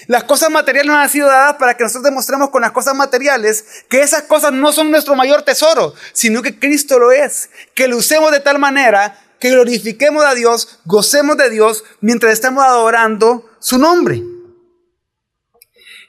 Las 0.06 0.25
cosas 0.25 0.50
materiales 0.50 0.90
nos 0.90 0.96
han 0.96 1.11
sido 1.11 1.28
dadas 1.28 1.56
para 1.56 1.76
que 1.76 1.84
nosotros 1.84 2.04
demostremos 2.04 2.50
con 2.50 2.62
las 2.62 2.72
cosas 2.72 2.94
materiales 2.94 3.64
que 3.88 4.00
esas 4.00 4.22
cosas 4.22 4.52
no 4.52 4.72
son 4.72 4.90
nuestro 4.90 5.14
mayor 5.14 5.42
tesoro, 5.42 5.94
sino 6.12 6.42
que 6.42 6.58
Cristo 6.58 6.99
lo 6.99 7.12
es. 7.12 7.50
Que 7.75 7.88
lo 7.88 7.99
usemos 7.99 8.32
de 8.32 8.40
tal 8.40 8.58
manera 8.58 9.20
que 9.38 9.50
glorifiquemos 9.50 10.25
a 10.25 10.34
Dios, 10.34 10.80
gocemos 10.84 11.37
de 11.37 11.50
Dios 11.50 11.84
mientras 12.00 12.32
estamos 12.32 12.64
adorando 12.64 13.50
su 13.61 13.78
nombre. 13.78 14.22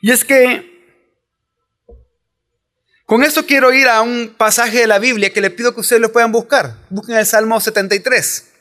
Y 0.02 0.12
es 0.12 0.24
que 0.24 0.72
con 3.06 3.24
esto 3.24 3.46
quiero 3.46 3.74
ir 3.74 3.88
a 3.90 4.02
un 4.02 4.34
pasaje 4.38 4.80
de 4.80 4.88
la 4.88 4.98
Biblia 4.98 5.34
que 5.34 5.42
le 5.42 5.52
pido 5.52 5.74
que 5.74 5.82
ustedes 5.82 6.02
lo 6.02 6.12
puedan 6.12 6.32
buscar. 6.32 6.78
Busquen 6.90 7.18
el 7.18 7.26
Salmo 7.26 7.60
73. 7.60 8.53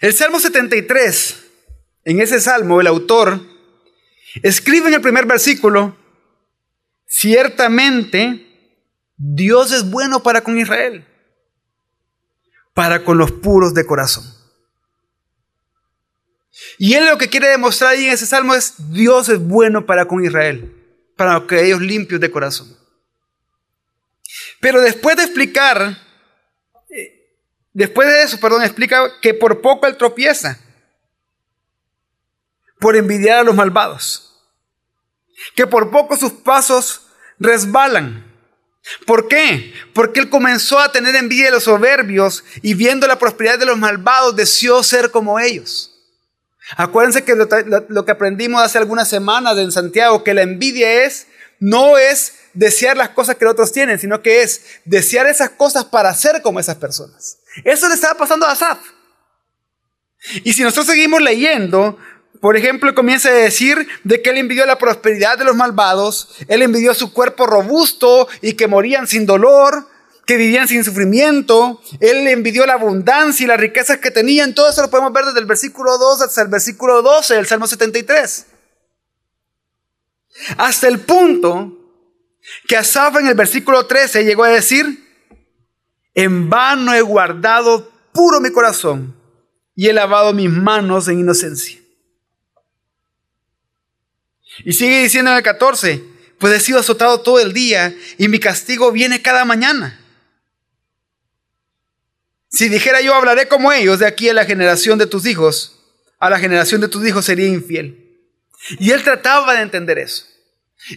El 0.00 0.14
Salmo 0.14 0.40
73, 0.40 1.44
en 2.04 2.20
ese 2.20 2.40
salmo 2.40 2.80
el 2.80 2.86
autor 2.86 3.38
escribe 4.42 4.88
en 4.88 4.94
el 4.94 5.02
primer 5.02 5.26
versículo, 5.26 5.94
ciertamente 7.06 8.46
Dios 9.18 9.72
es 9.72 9.90
bueno 9.90 10.22
para 10.22 10.42
con 10.42 10.58
Israel, 10.58 11.06
para 12.72 13.04
con 13.04 13.18
los 13.18 13.30
puros 13.30 13.74
de 13.74 13.84
corazón. 13.84 14.24
Y 16.78 16.94
él 16.94 17.04
lo 17.04 17.18
que 17.18 17.28
quiere 17.28 17.48
demostrar 17.48 17.90
ahí 17.90 18.06
en 18.06 18.12
ese 18.12 18.24
salmo 18.24 18.54
es, 18.54 18.74
Dios 18.92 19.28
es 19.28 19.38
bueno 19.38 19.84
para 19.84 20.06
con 20.06 20.24
Israel, 20.24 20.74
para 21.14 21.36
aquellos 21.36 21.82
limpios 21.82 22.22
de 22.22 22.30
corazón. 22.30 22.74
Pero 24.60 24.80
después 24.80 25.16
de 25.16 25.24
explicar 25.24 26.09
Después 27.72 28.08
de 28.08 28.22
eso, 28.22 28.40
perdón, 28.40 28.62
explica 28.62 29.20
que 29.20 29.34
por 29.34 29.60
poco 29.60 29.86
él 29.86 29.96
tropieza 29.96 30.58
por 32.80 32.96
envidiar 32.96 33.38
a 33.38 33.44
los 33.44 33.54
malvados. 33.54 34.32
Que 35.54 35.66
por 35.66 35.90
poco 35.90 36.16
sus 36.16 36.32
pasos 36.32 37.02
resbalan. 37.38 38.26
¿Por 39.06 39.28
qué? 39.28 39.72
Porque 39.94 40.20
él 40.20 40.30
comenzó 40.30 40.78
a 40.78 40.90
tener 40.90 41.14
envidia 41.14 41.46
de 41.46 41.50
los 41.52 41.64
soberbios 41.64 42.44
y 42.62 42.74
viendo 42.74 43.06
la 43.06 43.18
prosperidad 43.18 43.58
de 43.58 43.66
los 43.66 43.78
malvados 43.78 44.34
deseó 44.34 44.82
ser 44.82 45.10
como 45.10 45.38
ellos. 45.38 45.94
Acuérdense 46.76 47.24
que 47.24 47.34
lo, 47.34 48.04
que 48.04 48.10
aprendimos 48.10 48.62
hace 48.62 48.78
algunas 48.78 49.08
semanas 49.08 49.58
en 49.58 49.72
Santiago, 49.72 50.24
que 50.24 50.34
la 50.34 50.42
envidia 50.42 51.04
es, 51.04 51.26
no 51.58 51.98
es 51.98 52.34
desear 52.54 52.96
las 52.96 53.10
cosas 53.10 53.36
que 53.36 53.46
otros 53.46 53.72
tienen, 53.72 53.98
sino 53.98 54.22
que 54.22 54.42
es 54.42 54.62
desear 54.84 55.26
esas 55.26 55.50
cosas 55.50 55.84
para 55.84 56.14
ser 56.14 56.42
como 56.42 56.60
esas 56.60 56.76
personas. 56.76 57.39
Eso 57.64 57.88
le 57.88 57.94
estaba 57.94 58.14
pasando 58.14 58.46
a 58.46 58.52
Asaf. 58.52 58.78
Y 60.44 60.52
si 60.52 60.62
nosotros 60.62 60.86
seguimos 60.86 61.20
leyendo, 61.20 61.98
por 62.40 62.56
ejemplo, 62.56 62.94
comienza 62.94 63.28
a 63.28 63.32
decir 63.32 63.86
de 64.04 64.22
que 64.22 64.30
él 64.30 64.38
envidió 64.38 64.64
la 64.66 64.78
prosperidad 64.78 65.38
de 65.38 65.44
los 65.44 65.56
malvados, 65.56 66.36
él 66.48 66.62
envidió 66.62 66.94
su 66.94 67.12
cuerpo 67.12 67.46
robusto 67.46 68.28
y 68.40 68.54
que 68.54 68.66
morían 68.66 69.06
sin 69.06 69.26
dolor, 69.26 69.86
que 70.26 70.36
vivían 70.36 70.68
sin 70.68 70.84
sufrimiento, 70.84 71.82
él 71.98 72.26
envidió 72.28 72.64
la 72.64 72.74
abundancia 72.74 73.44
y 73.44 73.46
las 73.46 73.58
riquezas 73.58 73.98
que 73.98 74.10
tenían, 74.10 74.54
todo 74.54 74.70
eso 74.70 74.82
lo 74.82 74.90
podemos 74.90 75.12
ver 75.12 75.24
desde 75.24 75.40
el 75.40 75.46
versículo 75.46 75.98
2 75.98 76.22
hasta 76.22 76.42
el 76.42 76.48
versículo 76.48 77.02
12 77.02 77.34
del 77.34 77.46
Salmo 77.46 77.66
73. 77.66 78.46
Hasta 80.56 80.88
el 80.88 81.00
punto 81.00 81.76
que 82.66 82.76
Asaf 82.76 83.16
en 83.16 83.26
el 83.26 83.34
versículo 83.34 83.86
13 83.86 84.24
llegó 84.24 84.44
a 84.44 84.50
decir, 84.50 84.99
en 86.14 86.50
vano 86.50 86.94
he 86.94 87.00
guardado 87.02 87.90
puro 88.12 88.40
mi 88.40 88.50
corazón 88.50 89.14
y 89.74 89.88
he 89.88 89.92
lavado 89.92 90.32
mis 90.32 90.50
manos 90.50 91.08
en 91.08 91.20
inocencia. 91.20 91.78
Y 94.64 94.72
sigue 94.72 95.02
diciendo 95.02 95.30
en 95.30 95.38
el 95.38 95.42
14, 95.42 96.04
pues 96.38 96.52
he 96.52 96.60
sido 96.60 96.80
azotado 96.80 97.20
todo 97.20 97.40
el 97.40 97.52
día 97.52 97.94
y 98.18 98.28
mi 98.28 98.38
castigo 98.38 98.92
viene 98.92 99.22
cada 99.22 99.44
mañana. 99.44 100.00
Si 102.48 102.68
dijera 102.68 103.00
yo 103.00 103.14
hablaré 103.14 103.46
como 103.46 103.72
ellos 103.72 104.00
de 104.00 104.06
aquí 104.06 104.28
a 104.28 104.34
la 104.34 104.44
generación 104.44 104.98
de 104.98 105.06
tus 105.06 105.24
hijos, 105.26 105.80
a 106.18 106.28
la 106.28 106.38
generación 106.38 106.80
de 106.80 106.88
tus 106.88 107.06
hijos 107.06 107.24
sería 107.24 107.46
infiel. 107.46 108.18
Y 108.78 108.90
él 108.90 109.02
trataba 109.02 109.54
de 109.54 109.62
entender 109.62 109.98
eso. 109.98 110.26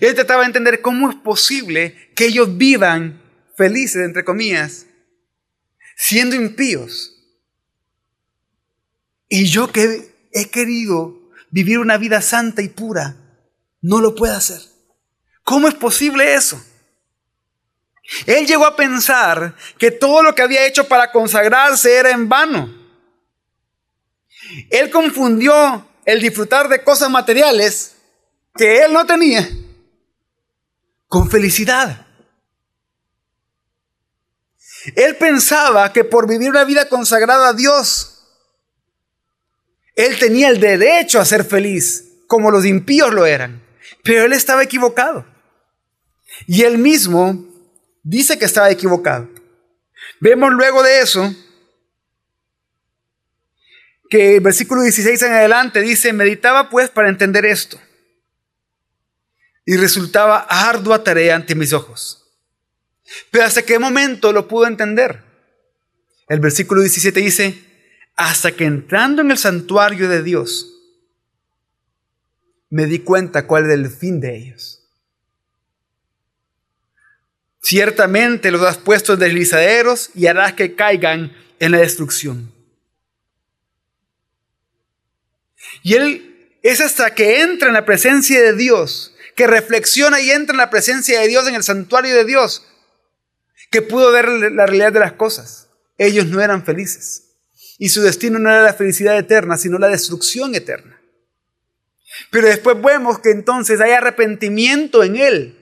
Él 0.01 0.15
trataba 0.15 0.41
de 0.41 0.47
entender 0.47 0.81
cómo 0.81 1.09
es 1.09 1.15
posible 1.17 2.11
que 2.15 2.25
ellos 2.25 2.57
vivan 2.57 3.21
felices, 3.55 4.03
entre 4.03 4.23
comillas, 4.23 4.87
siendo 5.95 6.35
impíos. 6.35 7.15
Y 9.29 9.45
yo 9.45 9.71
que 9.71 10.29
he 10.31 10.49
querido 10.49 11.19
vivir 11.49 11.79
una 11.79 11.97
vida 11.97 12.21
santa 12.21 12.61
y 12.61 12.69
pura, 12.69 13.15
no 13.81 14.01
lo 14.01 14.15
puedo 14.15 14.35
hacer. 14.35 14.61
¿Cómo 15.43 15.67
es 15.67 15.75
posible 15.75 16.35
eso? 16.35 16.63
Él 18.25 18.45
llegó 18.45 18.65
a 18.65 18.75
pensar 18.75 19.55
que 19.77 19.91
todo 19.91 20.23
lo 20.23 20.35
que 20.35 20.41
había 20.41 20.65
hecho 20.65 20.87
para 20.87 21.11
consagrarse 21.11 21.95
era 21.95 22.11
en 22.11 22.27
vano. 22.27 22.73
Él 24.69 24.89
confundió 24.89 25.87
el 26.05 26.21
disfrutar 26.21 26.67
de 26.69 26.83
cosas 26.83 27.09
materiales 27.09 27.95
que 28.55 28.83
él 28.83 28.93
no 28.93 29.05
tenía 29.05 29.49
con 31.07 31.29
felicidad. 31.29 32.07
Él 34.95 35.15
pensaba 35.15 35.91
que 35.93 36.03
por 36.03 36.27
vivir 36.27 36.49
una 36.49 36.65
vida 36.65 36.89
consagrada 36.89 37.49
a 37.49 37.53
Dios, 37.53 38.13
él 39.95 40.17
tenía 40.19 40.49
el 40.49 40.59
derecho 40.59 41.19
a 41.19 41.25
ser 41.25 41.45
feliz, 41.45 42.05
como 42.27 42.51
los 42.51 42.65
impíos 42.65 43.13
lo 43.13 43.25
eran. 43.25 43.63
Pero 44.03 44.25
él 44.25 44.33
estaba 44.33 44.63
equivocado. 44.63 45.25
Y 46.47 46.63
él 46.63 46.77
mismo 46.77 47.45
dice 48.03 48.37
que 48.37 48.45
estaba 48.45 48.71
equivocado. 48.71 49.29
Vemos 50.19 50.51
luego 50.51 50.83
de 50.83 50.99
eso 50.99 51.33
que 54.09 54.35
el 54.35 54.41
versículo 54.41 54.81
16 54.81 55.21
en 55.23 55.31
adelante 55.31 55.81
dice, 55.81 56.13
meditaba 56.13 56.69
pues 56.69 56.89
para 56.89 57.09
entender 57.09 57.45
esto 57.45 57.79
y 59.65 59.77
resultaba 59.77 60.39
ardua 60.39 61.03
tarea 61.03 61.35
ante 61.35 61.55
mis 61.55 61.73
ojos. 61.73 62.22
Pero 63.31 63.45
hasta 63.45 63.63
qué 63.63 63.79
momento 63.79 64.31
lo 64.31 64.47
pudo 64.47 64.67
entender. 64.67 65.21
El 66.27 66.39
versículo 66.39 66.81
17 66.81 67.19
dice, 67.19 67.63
hasta 68.15 68.51
que 68.51 68.65
entrando 68.65 69.21
en 69.21 69.31
el 69.31 69.37
santuario 69.37 70.07
de 70.07 70.23
Dios, 70.23 70.69
me 72.69 72.85
di 72.85 72.99
cuenta 72.99 73.45
cuál 73.45 73.65
era 73.65 73.73
el 73.73 73.89
fin 73.89 74.19
de 74.19 74.35
ellos. 74.35 74.79
Ciertamente 77.61 78.51
los 78.51 78.61
has 78.63 78.77
puesto 78.77 79.13
en 79.13 79.19
deslizaderos 79.19 80.09
y 80.15 80.27
harás 80.27 80.53
que 80.53 80.75
caigan 80.75 81.35
en 81.59 81.71
la 81.71 81.77
destrucción. 81.79 82.51
Y 85.81 85.93
él 85.93 86.57
es 86.61 86.81
hasta 86.81 87.13
que 87.13 87.41
entra 87.41 87.67
en 87.67 87.73
la 87.73 87.85
presencia 87.85 88.41
de 88.41 88.53
Dios 88.53 89.15
que 89.35 89.47
reflexiona 89.47 90.19
y 90.19 90.31
entra 90.31 90.53
en 90.53 90.57
la 90.57 90.69
presencia 90.69 91.19
de 91.19 91.27
Dios, 91.27 91.47
en 91.47 91.55
el 91.55 91.63
santuario 91.63 92.15
de 92.15 92.25
Dios, 92.25 92.65
que 93.73 93.81
pudo 93.81 94.11
ver 94.13 94.29
la 94.29 94.65
realidad 94.65 94.93
de 94.93 95.01
las 95.01 95.13
cosas. 95.13 95.69
Ellos 95.97 96.27
no 96.27 96.39
eran 96.39 96.63
felices. 96.63 97.35
Y 97.77 97.89
su 97.89 98.01
destino 98.01 98.39
no 98.39 98.49
era 98.49 98.61
la 98.61 98.73
felicidad 98.73 99.17
eterna, 99.17 99.57
sino 99.57 99.77
la 99.77 99.89
destrucción 99.89 100.55
eterna. 100.55 101.01
Pero 102.31 102.47
después 102.47 102.81
vemos 102.81 103.19
que 103.19 103.31
entonces 103.31 103.81
hay 103.81 103.91
arrepentimiento 103.91 105.03
en 105.03 105.17
él 105.17 105.59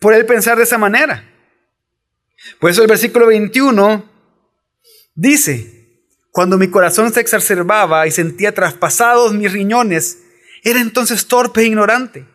por 0.00 0.14
él 0.14 0.24
pensar 0.24 0.56
de 0.56 0.62
esa 0.62 0.78
manera. 0.78 1.28
Por 2.58 2.70
eso 2.70 2.80
el 2.80 2.88
versículo 2.88 3.26
21 3.26 4.08
dice, 5.14 6.06
cuando 6.30 6.56
mi 6.56 6.70
corazón 6.70 7.12
se 7.12 7.20
exacerbaba 7.20 8.06
y 8.06 8.12
sentía 8.12 8.54
traspasados 8.54 9.34
mis 9.34 9.52
riñones, 9.52 10.22
era 10.62 10.80
entonces 10.80 11.26
torpe 11.26 11.62
e 11.62 11.64
ignorante 11.66 12.26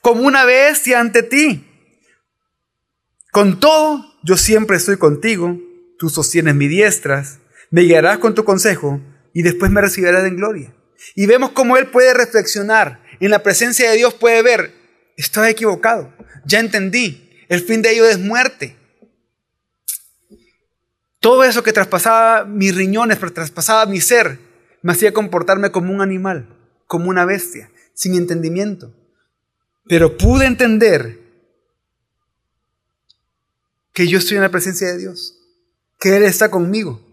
como 0.00 0.22
una 0.22 0.44
bestia 0.44 1.00
ante 1.00 1.22
ti. 1.22 1.66
Con 3.30 3.60
todo, 3.60 4.09
yo 4.22 4.36
siempre 4.36 4.76
estoy 4.76 4.96
contigo, 4.96 5.58
tú 5.98 6.08
sostienes 6.08 6.54
mi 6.54 6.68
diestras, 6.68 7.38
me 7.70 7.82
guiarás 7.82 8.18
con 8.18 8.34
tu 8.34 8.44
consejo 8.44 9.00
y 9.32 9.42
después 9.42 9.70
me 9.70 9.80
recibirás 9.80 10.24
en 10.24 10.36
gloria. 10.36 10.74
Y 11.14 11.26
vemos 11.26 11.50
cómo 11.50 11.76
él 11.76 11.86
puede 11.86 12.14
reflexionar, 12.14 13.02
en 13.20 13.30
la 13.30 13.42
presencia 13.42 13.90
de 13.90 13.96
Dios 13.96 14.14
puede 14.14 14.42
ver, 14.42 14.72
estaba 15.16 15.48
equivocado, 15.48 16.12
ya 16.44 16.60
entendí, 16.60 17.30
el 17.48 17.60
fin 17.60 17.82
de 17.82 17.92
ello 17.92 18.06
es 18.06 18.18
muerte. 18.18 18.76
Todo 21.20 21.44
eso 21.44 21.62
que 21.62 21.72
traspasaba 21.72 22.44
mis 22.44 22.74
riñones, 22.74 23.18
traspasaba 23.34 23.84
mi 23.86 24.00
ser, 24.00 24.38
me 24.82 24.92
hacía 24.92 25.12
comportarme 25.12 25.70
como 25.70 25.92
un 25.92 26.00
animal, 26.00 26.48
como 26.86 27.10
una 27.10 27.26
bestia, 27.26 27.70
sin 27.92 28.14
entendimiento. 28.14 28.94
Pero 29.86 30.16
pude 30.16 30.46
entender 30.46 31.19
que 34.00 34.08
yo 34.08 34.16
estoy 34.16 34.38
en 34.38 34.42
la 34.42 34.50
presencia 34.50 34.86
de 34.86 34.96
Dios, 34.96 35.34
que 35.98 36.16
Él 36.16 36.22
está 36.22 36.50
conmigo, 36.50 37.06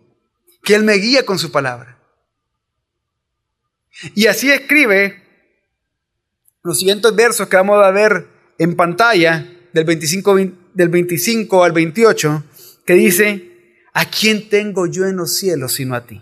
que 0.64 0.74
Él 0.74 0.86
me 0.86 0.94
guía 0.94 1.26
con 1.26 1.38
su 1.38 1.52
palabra. 1.52 2.02
Y 4.16 4.28
así 4.28 4.50
escribe 4.50 5.22
los 6.64 6.80
siguientes 6.80 7.14
versos 7.14 7.50
que 7.50 7.58
vamos 7.58 7.84
a 7.84 7.92
ver 7.92 8.28
en 8.58 8.78
pantalla, 8.78 9.46
del 9.74 9.84
25, 9.84 10.38
del 10.76 10.88
25 10.88 11.62
al 11.66 11.74
28, 11.74 12.46
que 12.86 12.94
dice, 12.94 13.84
¿a 13.94 14.10
quién 14.10 14.48
tengo 14.48 14.88
yo 14.88 15.08
en 15.08 15.18
los 15.18 15.36
cielos 15.36 15.74
sino 15.74 15.94
a 15.94 16.08
ti? 16.08 16.22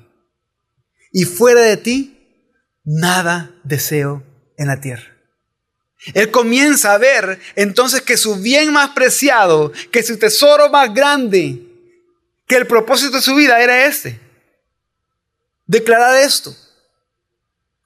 Y 1.11 1.25
fuera 1.25 1.61
de 1.61 1.77
ti, 1.77 2.41
nada 2.83 3.55
deseo 3.63 4.23
en 4.57 4.65
la 4.65 4.81
tierra. 4.81 5.14
Él 6.13 6.29
comienza 6.31 6.93
a 6.93 6.97
ver 6.97 7.39
entonces 7.55 8.01
que 8.01 8.17
su 8.17 8.37
bien 8.37 8.71
más 8.71 8.89
preciado, 8.89 9.71
que 9.91 10.03
su 10.03 10.17
tesoro 10.17 10.69
más 10.69 10.93
grande, 10.93 11.61
que 12.47 12.55
el 12.55 12.67
propósito 12.67 13.17
de 13.17 13.21
su 13.21 13.35
vida 13.35 13.61
era 13.61 13.85
este. 13.85 14.19
Declarar 15.65 16.17
esto, 16.17 16.55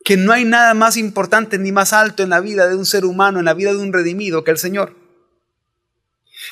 que 0.03 0.17
no 0.17 0.33
hay 0.33 0.43
nada 0.43 0.73
más 0.73 0.97
importante 0.97 1.57
ni 1.57 1.71
más 1.71 1.93
alto 1.93 2.23
en 2.23 2.29
la 2.29 2.41
vida 2.41 2.67
de 2.67 2.75
un 2.75 2.85
ser 2.85 3.05
humano, 3.05 3.39
en 3.39 3.45
la 3.45 3.53
vida 3.53 3.71
de 3.71 3.77
un 3.77 3.93
redimido 3.93 4.43
que 4.43 4.51
el 4.51 4.57
Señor. 4.57 4.95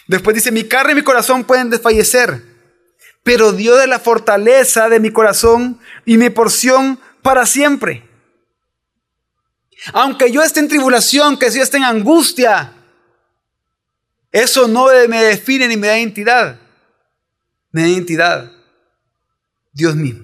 Después 0.07 0.35
dice, 0.35 0.51
mi 0.51 0.63
carne 0.63 0.93
y 0.93 0.95
mi 0.95 1.03
corazón 1.03 1.43
pueden 1.43 1.69
desfallecer, 1.69 2.43
pero 3.23 3.51
Dios 3.51 3.79
de 3.79 3.87
la 3.87 3.99
fortaleza 3.99 4.87
de 4.87 5.01
mi 5.01 5.11
corazón 5.11 5.79
y 6.05 6.17
mi 6.17 6.29
porción 6.29 6.99
para 7.21 7.45
siempre. 7.45 8.06
Aunque 9.93 10.31
yo 10.31 10.41
esté 10.41 10.59
en 10.59 10.67
tribulación, 10.67 11.37
que 11.37 11.49
yo 11.51 11.61
esté 11.61 11.77
en 11.77 11.83
angustia, 11.83 12.73
eso 14.31 14.67
no 14.67 14.87
me 15.07 15.23
define 15.23 15.67
ni 15.67 15.77
me 15.77 15.87
da 15.87 15.97
identidad. 15.97 16.59
Me 17.71 17.83
da 17.83 17.87
identidad. 17.87 18.51
Dios 19.71 19.95
mío. 19.95 20.15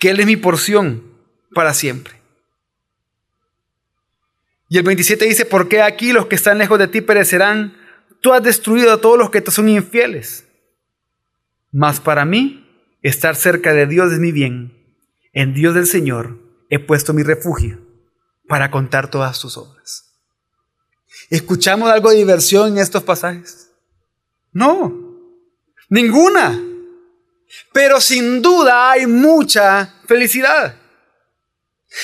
Que 0.00 0.10
Él 0.10 0.20
es 0.20 0.26
mi 0.26 0.36
porción 0.36 1.02
para 1.54 1.74
siempre. 1.74 2.14
Y 4.68 4.78
el 4.78 4.84
27 4.84 5.26
dice, 5.26 5.44
¿por 5.44 5.68
qué 5.68 5.82
aquí 5.82 6.12
los 6.12 6.26
que 6.26 6.34
están 6.34 6.58
lejos 6.58 6.78
de 6.78 6.88
ti 6.88 7.02
perecerán? 7.02 7.76
Tú 8.20 8.32
has 8.32 8.42
destruido 8.42 8.92
a 8.92 9.00
todos 9.00 9.18
los 9.18 9.30
que 9.30 9.42
te 9.42 9.50
son 9.50 9.68
infieles. 9.68 10.46
Mas 11.70 12.00
para 12.00 12.24
mí, 12.24 12.66
estar 13.02 13.36
cerca 13.36 13.74
de 13.74 13.86
Dios 13.86 14.12
es 14.12 14.18
mi 14.18 14.32
bien. 14.32 14.72
En 15.34 15.52
Dios 15.52 15.74
del 15.74 15.86
Señor 15.86 16.38
he 16.70 16.78
puesto 16.78 17.12
mi 17.12 17.22
refugio 17.22 17.81
para 18.52 18.70
contar 18.70 19.08
todas 19.08 19.40
tus 19.40 19.56
obras. 19.56 20.12
¿Escuchamos 21.30 21.90
algo 21.90 22.10
de 22.10 22.18
diversión 22.18 22.68
en 22.68 22.76
estos 22.76 23.02
pasajes? 23.02 23.70
No, 24.52 24.92
ninguna. 25.88 26.60
Pero 27.72 27.98
sin 27.98 28.42
duda 28.42 28.90
hay 28.90 29.06
mucha 29.06 29.94
felicidad. 30.06 30.76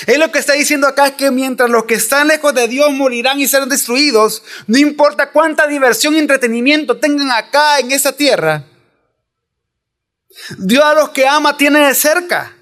Es 0.07 0.17
lo 0.17 0.33
que 0.33 0.39
está 0.39 0.55
diciendo 0.55 0.87
acá 0.87 1.15
que 1.15 1.31
mientras 1.31 1.69
los 1.69 1.85
que 1.85 1.97
están 1.97 2.29
lejos 2.29 2.55
de 2.55 2.67
Dios 2.67 2.91
morirán 2.93 3.39
y 3.39 3.47
serán 3.47 3.69
destruidos, 3.69 4.43
no 4.67 4.79
importa 4.79 5.31
cuánta 5.31 5.67
diversión 5.67 6.15
y 6.15 6.19
entretenimiento 6.19 6.97
tengan 6.97 7.31
acá 7.31 7.79
en 7.79 7.93
esta 7.93 8.13
tierra, 8.13 8.65
Dios 10.57 10.83
a 10.83 10.95
los 10.95 11.11
que 11.11 11.29
ama 11.29 11.59
tiene 11.59 11.89
de 11.89 11.95
cerca. 11.95 12.57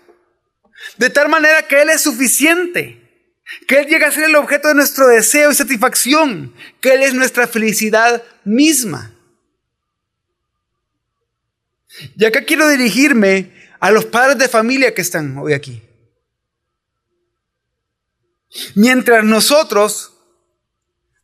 De 0.97 1.09
tal 1.09 1.29
manera 1.29 1.69
que 1.69 1.83
Él 1.83 1.91
es 1.91 2.03
suficiente. 2.03 3.06
Que 3.67 3.81
Él 3.81 3.87
llega 3.87 4.09
a 4.09 4.13
ser 4.13 4.25
el 4.25 4.37
objeto 4.37 4.69
de 4.69 4.75
nuestro 4.75 5.07
deseo 5.07 5.51
y 5.51 5.55
satisfacción. 5.55 6.55
Que 6.81 6.95
Él 6.95 7.03
es 7.03 7.15
nuestra 7.15 7.47
felicidad 7.47 8.23
misma. 8.45 9.13
Y 12.17 12.25
acá 12.25 12.45
quiero 12.45 12.69
dirigirme 12.69 13.53
a 13.81 13.91
los 13.91 14.05
padres 14.07 14.39
de 14.39 14.49
familia 14.49 14.95
que 14.95 15.03
están 15.03 15.39
hoy 15.39 15.53
aquí. 15.53 15.83
Mientras 18.75 19.25
nosotros 19.25 20.13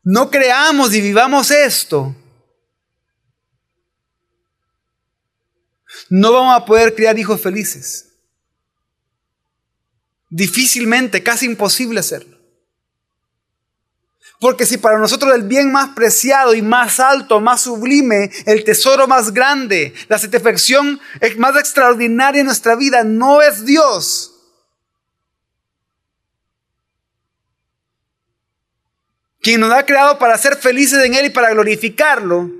no 0.03 0.31
creamos 0.31 0.95
y 0.95 1.01
vivamos 1.01 1.51
esto, 1.51 2.15
no 6.09 6.33
vamos 6.33 6.61
a 6.61 6.65
poder 6.65 6.95
criar 6.95 7.19
hijos 7.19 7.41
felices. 7.41 8.12
Difícilmente, 10.35 11.23
casi 11.23 11.45
imposible 11.45 12.01
hacerlo. 12.01 12.39
Porque 14.41 14.65
si 14.65 14.79
para 14.79 14.99
nosotros 14.99 15.35
el 15.35 15.43
bien 15.43 15.71
más 15.71 15.91
preciado 15.91 16.55
y 16.55 16.63
más 16.63 17.01
alto, 17.01 17.39
más 17.39 17.61
sublime, 17.61 18.31
el 18.47 18.65
tesoro 18.65 19.07
más 19.07 19.35
grande, 19.35 19.93
la 20.09 20.19
satisfacción 20.19 20.99
más 21.37 21.57
extraordinaria 21.57 22.41
en 22.41 22.47
nuestra 22.47 22.77
vida 22.77 23.05
no 23.05 23.43
es 23.43 23.67
Dios, 23.67 24.33
quien 29.43 29.61
nos 29.61 29.71
ha 29.71 29.85
creado 29.85 30.19
para 30.19 30.39
ser 30.39 30.57
felices 30.57 31.05
en 31.05 31.13
Él 31.13 31.27
y 31.27 31.31
para 31.31 31.51
glorificarlo, 31.51 32.51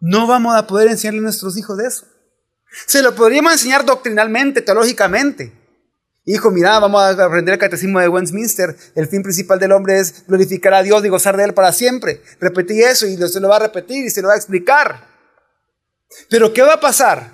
no 0.00 0.26
vamos 0.26 0.56
a 0.56 0.66
poder 0.66 0.88
enseñarle 0.88 1.18
a 1.18 1.24
nuestros 1.24 1.58
hijos 1.58 1.76
de 1.76 1.86
eso. 1.88 2.15
Se 2.84 3.02
lo 3.02 3.14
podríamos 3.14 3.52
enseñar 3.52 3.84
doctrinalmente, 3.84 4.60
teológicamente. 4.60 5.52
Hijo, 6.24 6.50
mira, 6.50 6.78
vamos 6.78 7.00
a 7.00 7.24
aprender 7.24 7.54
el 7.54 7.60
catecismo 7.60 8.00
de 8.00 8.08
Westminster. 8.08 8.76
El 8.94 9.06
fin 9.06 9.22
principal 9.22 9.58
del 9.58 9.72
hombre 9.72 9.98
es 9.98 10.26
glorificar 10.26 10.74
a 10.74 10.82
Dios 10.82 11.04
y 11.04 11.08
gozar 11.08 11.36
de 11.36 11.44
Él 11.44 11.54
para 11.54 11.72
siempre. 11.72 12.20
Repetí 12.40 12.82
eso 12.82 13.06
y 13.06 13.16
se 13.16 13.40
lo 13.40 13.48
va 13.48 13.56
a 13.56 13.60
repetir 13.60 14.04
y 14.04 14.10
se 14.10 14.22
lo 14.22 14.28
va 14.28 14.34
a 14.34 14.36
explicar. 14.36 15.06
Pero 16.28 16.52
¿qué 16.52 16.62
va 16.62 16.74
a 16.74 16.80
pasar? 16.80 17.30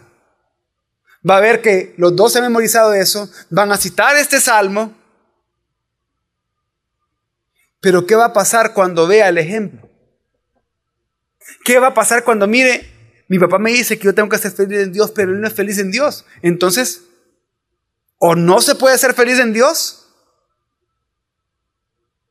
Va 1.28 1.38
a 1.38 1.40
ver 1.40 1.62
que 1.62 1.94
los 1.96 2.14
dos 2.14 2.36
han 2.36 2.42
memorizado 2.42 2.92
eso, 2.92 3.30
van 3.50 3.72
a 3.72 3.76
citar 3.76 4.16
este 4.16 4.40
salmo 4.40 4.94
pero 7.82 8.06
¿qué 8.06 8.14
va 8.14 8.26
a 8.26 8.32
pasar 8.32 8.74
cuando 8.74 9.08
vea 9.08 9.28
el 9.28 9.38
ejemplo? 9.38 9.90
¿Qué 11.64 11.80
va 11.80 11.88
a 11.88 11.94
pasar 11.94 12.22
cuando 12.22 12.46
mire, 12.46 12.88
mi 13.28 13.38
papá 13.38 13.58
me 13.58 13.72
dice 13.72 13.98
que 13.98 14.04
yo 14.04 14.14
tengo 14.14 14.28
que 14.28 14.38
ser 14.38 14.52
feliz 14.52 14.78
en 14.80 14.92
Dios, 14.92 15.10
pero 15.10 15.32
él 15.32 15.40
no 15.40 15.46
es 15.46 15.54
feliz 15.54 15.78
en 15.78 15.90
Dios? 15.90 16.24
Entonces, 16.42 17.04
o 18.18 18.34
no 18.34 18.60
se 18.60 18.74
puede 18.74 18.96
ser 18.98 19.14
feliz 19.14 19.38
en 19.38 19.52
Dios, 19.52 20.08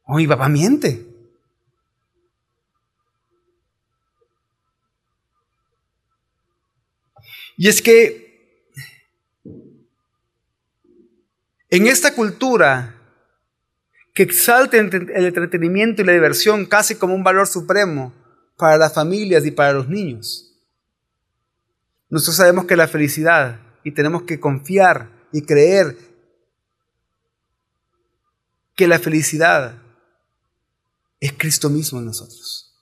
o 0.03 0.15
mi 0.15 0.27
papá 0.27 0.49
miente. 0.49 1.05
Y 7.57 7.67
es 7.67 7.81
que 7.81 8.65
en 11.69 11.87
esta 11.87 12.13
cultura 12.13 12.95
que 14.13 14.23
exalte 14.23 14.77
el 14.77 15.25
entretenimiento 15.25 16.01
y 16.01 16.05
la 16.05 16.13
diversión 16.13 16.65
casi 16.65 16.95
como 16.95 17.15
un 17.15 17.23
valor 17.23 17.47
supremo 17.47 18.13
para 18.57 18.77
las 18.77 18.93
familias 18.93 19.45
y 19.45 19.51
para 19.51 19.73
los 19.73 19.87
niños. 19.87 20.50
Nosotros 22.11 22.35
sabemos 22.35 22.65
que 22.65 22.75
la 22.75 22.89
felicidad 22.89 23.61
y 23.83 23.93
tenemos 23.93 24.23
que 24.23 24.39
confiar 24.39 25.09
y 25.31 25.43
creer 25.43 25.97
que 28.75 28.87
la 28.87 28.99
felicidad 28.99 29.81
es 31.21 31.31
Cristo 31.33 31.69
mismo 31.69 31.99
en 31.99 32.05
nosotros. 32.05 32.75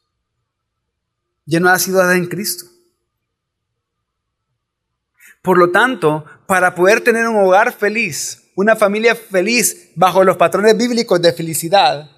Ya 1.46 1.60
no 1.60 1.70
ha 1.70 1.78
sido 1.78 2.00
dada 2.00 2.15
en 2.15 2.26
Cristo. 2.26 2.65
Por 5.44 5.60
lo 5.60 5.72
tanto, 5.72 6.26
para 6.48 6.74
poder 6.74 7.02
tener 7.02 7.28
un 7.28 7.38
hogar 7.38 7.72
feliz, 7.72 8.52
una 8.56 8.76
familia 8.76 9.15
feliz 9.15 9.92
bajo 9.96 10.24
los 10.24 10.38
patrones 10.38 10.76
bíblicos 10.76 11.22
de 11.22 11.34
felicidad, 11.34 12.10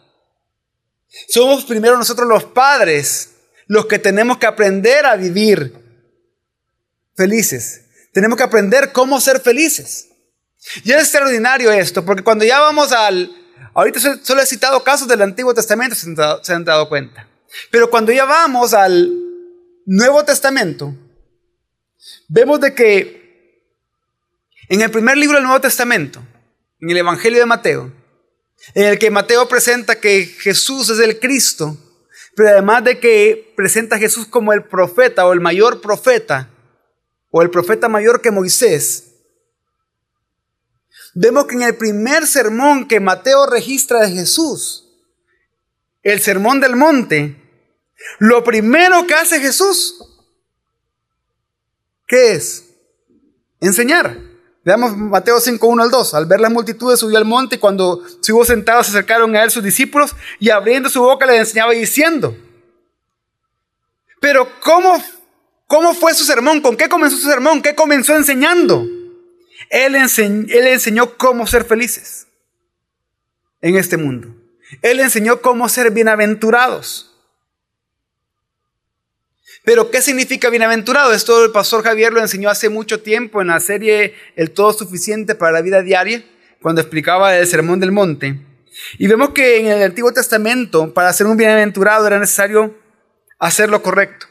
somos 1.27 1.65
primero 1.65 1.97
nosotros 1.97 2.27
los 2.27 2.45
padres 2.45 3.35
los 3.67 3.85
que 3.85 3.99
tenemos 3.99 4.37
que 4.37 4.45
aprender 4.45 5.05
a 5.05 5.17
vivir 5.17 5.80
felices. 7.21 7.81
Tenemos 8.13 8.35
que 8.35 8.43
aprender 8.43 8.91
cómo 8.91 9.21
ser 9.21 9.39
felices. 9.39 10.07
Y 10.83 10.91
es 10.91 10.97
extraordinario 10.97 11.71
esto, 11.71 12.03
porque 12.03 12.23
cuando 12.23 12.43
ya 12.43 12.59
vamos 12.59 12.91
al... 12.91 13.31
Ahorita 13.75 13.99
solo 14.23 14.41
he 14.41 14.45
citado 14.47 14.83
casos 14.83 15.07
del 15.07 15.21
Antiguo 15.21 15.53
Testamento, 15.53 15.95
se 15.95 16.07
han 16.07 16.15
dado, 16.15 16.43
se 16.43 16.51
han 16.51 16.65
dado 16.65 16.89
cuenta. 16.89 17.27
Pero 17.69 17.91
cuando 17.91 18.11
ya 18.11 18.25
vamos 18.25 18.73
al 18.73 19.11
Nuevo 19.85 20.25
Testamento, 20.25 20.95
vemos 22.27 22.59
de 22.59 22.73
que 22.73 23.21
en 24.67 24.81
el 24.81 24.89
primer 24.89 25.15
libro 25.17 25.35
del 25.35 25.43
Nuevo 25.43 25.61
Testamento, 25.61 26.21
en 26.79 26.89
el 26.89 26.97
Evangelio 26.97 27.39
de 27.39 27.45
Mateo, 27.45 27.93
en 28.73 28.85
el 28.85 28.97
que 28.97 29.11
Mateo 29.11 29.47
presenta 29.47 29.99
que 29.99 30.25
Jesús 30.25 30.89
es 30.89 30.99
el 30.99 31.19
Cristo, 31.19 31.77
pero 32.35 32.49
además 32.49 32.83
de 32.83 32.99
que 32.99 33.53
presenta 33.55 33.97
a 33.97 33.99
Jesús 33.99 34.25
como 34.25 34.53
el 34.53 34.63
profeta 34.63 35.25
o 35.27 35.33
el 35.33 35.39
mayor 35.39 35.81
profeta, 35.81 36.49
o 37.31 37.41
el 37.41 37.49
profeta 37.49 37.89
mayor 37.89 38.21
que 38.21 38.29
Moisés, 38.29 39.15
vemos 41.13 41.45
que 41.45 41.55
en 41.55 41.63
el 41.63 41.75
primer 41.75 42.27
sermón 42.27 42.87
que 42.87 42.99
Mateo 42.99 43.45
registra 43.47 44.01
de 44.01 44.11
Jesús, 44.11 44.87
el 46.03 46.21
sermón 46.21 46.59
del 46.59 46.75
monte, 46.75 47.37
lo 48.19 48.43
primero 48.43 49.07
que 49.07 49.13
hace 49.13 49.39
Jesús, 49.39 50.03
¿qué 52.07 52.33
es? 52.33 52.65
Enseñar. 53.59 54.17
Veamos 54.63 54.95
Mateo 54.95 55.39
5, 55.39 55.65
1 55.65 55.83
al 55.83 55.89
2. 55.89 56.13
Al 56.13 56.25
ver 56.25 56.39
las 56.39 56.51
multitudes 56.51 56.99
subió 56.99 57.17
al 57.17 57.25
monte 57.25 57.55
y 57.55 57.59
cuando 57.59 58.05
estuvo 58.05 58.45
sentado 58.45 58.83
se 58.83 58.91
acercaron 58.91 59.35
a 59.35 59.43
él 59.43 59.49
sus 59.49 59.63
discípulos 59.63 60.15
y 60.39 60.49
abriendo 60.49 60.89
su 60.89 61.01
boca 61.01 61.25
le 61.25 61.37
enseñaba 61.37 61.71
diciendo. 61.71 62.35
Pero 64.19 64.47
¿cómo, 64.61 65.03
cómo 65.71 65.93
fue 65.93 66.13
su 66.13 66.25
sermón? 66.25 66.59
¿Con 66.59 66.75
qué 66.75 66.89
comenzó 66.89 67.15
su 67.15 67.29
sermón? 67.29 67.61
¿Qué 67.61 67.75
comenzó 67.75 68.13
enseñando? 68.13 68.85
Él, 69.69 69.95
enseñó 69.95 71.15
cómo 71.15 71.47
ser 71.47 71.63
felices 71.63 72.27
en 73.61 73.77
este 73.77 73.95
mundo. 73.95 74.35
Él 74.81 74.99
enseñó 74.99 75.39
cómo 75.39 75.69
ser 75.69 75.91
bienaventurados. 75.91 77.15
Pero, 79.63 79.91
¿qué 79.91 80.01
significa 80.01 80.49
bienaventurado? 80.49 81.13
Esto 81.13 81.45
el 81.45 81.51
pastor 81.51 81.85
Javier 81.85 82.11
lo 82.11 82.19
enseñó 82.19 82.49
hace 82.49 82.67
mucho 82.67 83.01
tiempo 83.01 83.39
en 83.39 83.47
la 83.47 83.61
serie 83.61 84.13
El 84.35 84.51
Todo 84.51 84.73
Suficiente 84.73 85.35
para 85.35 85.53
la 85.53 85.61
Vida 85.61 85.81
Diaria, 85.81 86.21
cuando 86.61 86.81
explicaba 86.81 87.37
el 87.37 87.47
Sermón 87.47 87.79
del 87.79 87.93
Monte. 87.93 88.35
Y 88.97 89.07
vemos 89.07 89.29
que 89.29 89.59
en 89.59 89.67
el 89.67 89.83
Antiguo 89.83 90.11
Testamento, 90.11 90.93
para 90.93 91.13
ser 91.13 91.27
un 91.27 91.37
bienaventurado, 91.37 92.07
era 92.07 92.19
necesario 92.19 92.75
hacer 93.39 93.69
lo 93.69 93.81
correcto. 93.81 94.30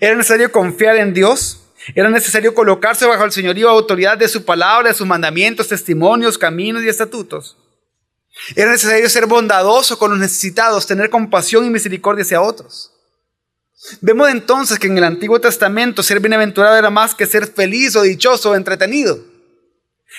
Era 0.00 0.14
necesario 0.16 0.50
confiar 0.50 0.96
en 0.96 1.14
Dios. 1.14 1.62
Era 1.94 2.10
necesario 2.10 2.54
colocarse 2.54 3.06
bajo 3.06 3.24
el 3.24 3.32
señorío 3.32 3.68
autoridad 3.68 4.18
de 4.18 4.28
su 4.28 4.44
palabra, 4.44 4.88
de 4.88 4.94
sus 4.94 5.06
mandamientos, 5.06 5.68
testimonios, 5.68 6.36
caminos 6.36 6.82
y 6.82 6.88
estatutos. 6.88 7.56
Era 8.54 8.72
necesario 8.72 9.08
ser 9.08 9.26
bondadoso 9.26 9.98
con 9.98 10.10
los 10.10 10.18
necesitados, 10.18 10.86
tener 10.86 11.10
compasión 11.10 11.64
y 11.64 11.70
misericordia 11.70 12.22
hacia 12.22 12.42
otros. 12.42 12.92
Vemos 14.00 14.28
entonces 14.30 14.78
que 14.78 14.88
en 14.88 14.98
el 14.98 15.04
Antiguo 15.04 15.40
Testamento 15.40 16.02
ser 16.02 16.20
bienaventurado 16.20 16.76
era 16.76 16.90
más 16.90 17.14
que 17.14 17.26
ser 17.26 17.46
feliz 17.46 17.94
o 17.94 18.02
dichoso 18.02 18.50
o 18.50 18.54
entretenido, 18.54 19.18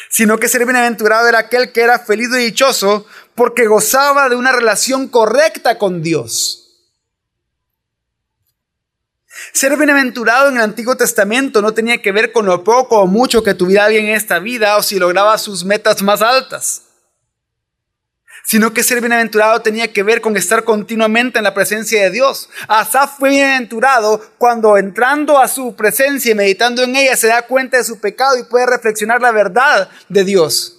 sino 0.10 0.38
que 0.38 0.48
ser 0.48 0.66
bienaventurado 0.66 1.28
era 1.28 1.40
aquel 1.40 1.72
que 1.72 1.82
era 1.82 2.00
feliz 2.00 2.30
y 2.34 2.38
dichoso 2.38 3.06
porque 3.36 3.68
gozaba 3.68 4.30
de 4.30 4.36
una 4.36 4.52
relación 4.52 5.08
correcta 5.08 5.78
con 5.78 6.02
Dios. 6.02 6.67
Ser 9.54 9.76
bienaventurado 9.78 10.50
en 10.50 10.58
el 10.58 10.64
Antiguo 10.64 10.96
Testamento 10.96 11.62
no 11.62 11.74
tenía 11.74 12.02
que 12.02 12.12
ver 12.12 12.32
con 12.32 12.46
lo 12.46 12.64
poco 12.64 13.00
o 13.00 13.08
mucho 13.08 13.44
que 13.44 13.54
tuviera 13.54 13.86
alguien 13.86 14.06
en 14.06 14.16
esta 14.16 14.40
vida 14.40 14.78
o 14.78 14.84
si 14.84 15.00
lograba 15.00 15.38
sus 15.38 15.64
metas 15.64 16.02
más 16.02 16.22
altas. 16.22 16.84
sino 18.48 18.74
que 18.74 18.82
ser 18.82 19.02
bienaventurado 19.02 19.62
tenía 19.62 19.92
que 19.92 20.04
ver 20.04 20.22
con 20.22 20.38
estar 20.38 20.64
continuamente 20.64 21.38
en 21.38 21.44
la 21.44 21.54
presencia 21.54 22.02
de 22.04 22.12
Dios. 22.12 22.50
Asaf 22.70 23.18
fue 23.18 23.32
bienaventurado 23.32 24.22
cuando 24.38 24.78
entrando 24.78 25.38
a 25.38 25.50
su 25.50 25.76
presencia 25.76 26.32
y 26.32 26.36
meditando 26.36 26.82
en 26.82 26.96
ella 26.96 27.18
se 27.18 27.28
da 27.28 27.42
cuenta 27.42 27.76
de 27.76 27.84
su 27.84 28.00
pecado 28.00 28.38
y 28.38 28.44
puede 28.44 28.68
reflexionar 28.68 29.22
la 29.22 29.34
verdad 29.34 29.90
de 30.08 30.24
Dios. 30.24 30.78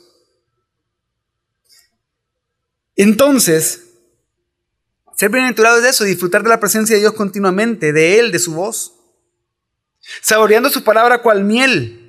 Entonces, 2.96 3.88
ser 5.18 5.31
bienaventurado 5.31 5.78
es 5.78 5.85
eso, 5.85 6.04
disfrutar 6.04 6.42
de 6.42 6.48
la 6.48 6.61
presencia 6.61 6.94
de 6.94 7.00
Dios 7.00 7.12
continuamente, 7.12 7.92
de 7.92 8.18
Él, 8.18 8.33
de 8.33 8.38
su 8.38 8.54
voz, 8.54 8.94
saboreando 10.22 10.70
su 10.70 10.83
palabra 10.85 11.20
cual 11.20 11.44
miel 11.44 12.09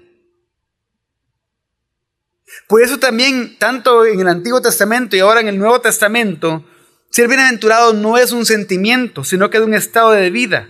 por 2.70 2.84
eso 2.84 3.00
también, 3.00 3.58
tanto 3.58 4.06
en 4.06 4.20
el 4.20 4.28
Antiguo 4.28 4.62
Testamento 4.62 5.16
y 5.16 5.20
ahora 5.20 5.42
en 5.42 5.48
el 5.48 5.58
Nuevo 5.58 5.82
Testamento, 5.82 6.64
ser 7.10 7.28
bienaventurado 7.28 7.94
no 7.94 8.18
es 8.18 8.32
un 8.32 8.46
sentimiento, 8.46 9.24
sino 9.24 9.50
que 9.50 9.58
es 9.58 9.64
un 9.64 9.74
estado 9.74 10.12
de 10.12 10.30
vida 10.30 10.70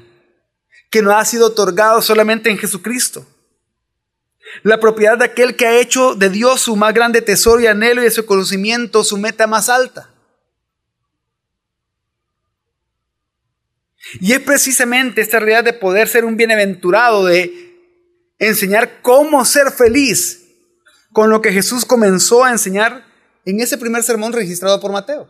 que 0.90 1.02
no 1.02 1.12
ha 1.12 1.26
sido 1.26 1.48
otorgado 1.48 2.02
solamente 2.02 2.50
en 2.50 2.58
Jesucristo. 2.58 3.28
La 4.64 4.80
propiedad 4.80 5.18
de 5.18 5.26
aquel 5.26 5.58
que 5.58 5.68
ha 5.68 5.80
hecho 5.80 6.16
de 6.16 6.30
Dios 6.30 6.62
su 6.62 6.78
más 6.78 6.94
grande 6.94 7.22
tesoro 7.22 7.60
y 7.60 7.68
anhelo 7.68 8.02
y 8.02 8.06
de 8.06 8.12
su 8.12 8.26
conocimiento 8.26 9.04
su 9.04 9.18
meta 9.18 9.46
más 9.46 9.68
alta. 9.68 10.09
Y 14.20 14.34
es 14.34 14.40
precisamente 14.40 15.22
esta 15.22 15.40
realidad 15.40 15.64
de 15.64 15.74
poder 15.74 16.08
ser 16.08 16.26
un 16.26 16.38
bienaventurado, 16.38 17.26
de 17.26 17.70
enseñar 18.40 19.02
cómo 19.02 19.46
ser 19.46 19.72
feliz, 19.72 20.48
con 21.12 21.30
lo 21.30 21.42
que 21.42 21.52
Jesús 21.52 21.86
comenzó 21.86 22.44
a 22.44 22.52
enseñar 22.52 23.06
en 23.46 23.60
ese 23.60 23.78
primer 23.78 24.04
sermón 24.04 24.34
registrado 24.34 24.80
por 24.80 24.92
Mateo. 24.92 25.30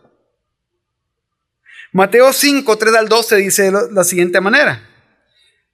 Mateo 1.92 2.32
5, 2.32 2.78
3 2.78 2.94
al 2.94 3.08
12 3.08 3.36
dice 3.36 3.70
de 3.70 3.92
la 3.92 4.04
siguiente 4.04 4.40
manera. 4.40 4.86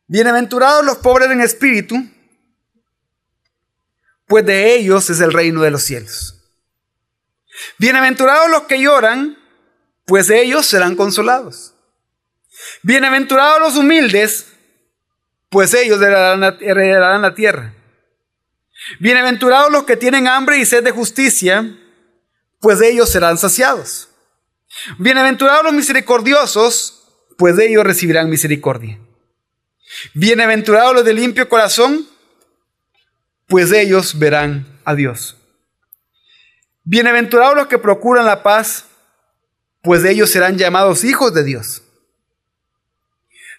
Bienaventurados 0.06 0.84
los 0.84 0.98
pobres 0.98 1.30
en 1.30 1.40
espíritu, 1.40 1.96
pues 4.26 4.46
de 4.46 4.74
ellos 4.74 5.10
es 5.10 5.20
el 5.20 5.32
reino 5.32 5.62
de 5.62 5.70
los 5.70 5.82
cielos. 5.82 6.36
Bienaventurados 7.78 8.50
los 8.50 8.62
que 8.62 8.80
lloran, 8.80 9.36
pues 10.04 10.30
ellos 10.30 10.66
serán 10.66 10.96
consolados. 10.96 11.75
Bienaventurados 12.82 13.60
los 13.60 13.76
humildes, 13.76 14.46
pues 15.48 15.74
ellos 15.74 16.00
heredarán 16.00 17.22
la 17.22 17.34
tierra. 17.34 17.74
Bienaventurados 19.00 19.72
los 19.72 19.84
que 19.84 19.96
tienen 19.96 20.28
hambre 20.28 20.58
y 20.58 20.66
sed 20.66 20.84
de 20.84 20.90
justicia, 20.90 21.76
pues 22.60 22.80
ellos 22.80 23.10
serán 23.10 23.38
saciados. 23.38 24.08
Bienaventurados 24.98 25.64
los 25.64 25.72
misericordiosos, 25.72 27.02
pues 27.38 27.56
de 27.56 27.68
ellos 27.68 27.84
recibirán 27.84 28.30
misericordia. 28.30 28.98
Bienaventurados 30.14 30.94
los 30.94 31.04
de 31.04 31.14
limpio 31.14 31.48
corazón, 31.48 32.06
pues 33.46 33.72
ellos 33.72 34.18
verán 34.18 34.80
a 34.84 34.94
Dios. 34.94 35.36
Bienaventurados 36.84 37.56
los 37.56 37.66
que 37.66 37.78
procuran 37.78 38.26
la 38.26 38.42
paz, 38.42 38.86
pues 39.82 40.02
de 40.02 40.12
ellos 40.12 40.30
serán 40.30 40.58
llamados 40.58 41.04
hijos 41.04 41.32
de 41.32 41.44
Dios. 41.44 41.82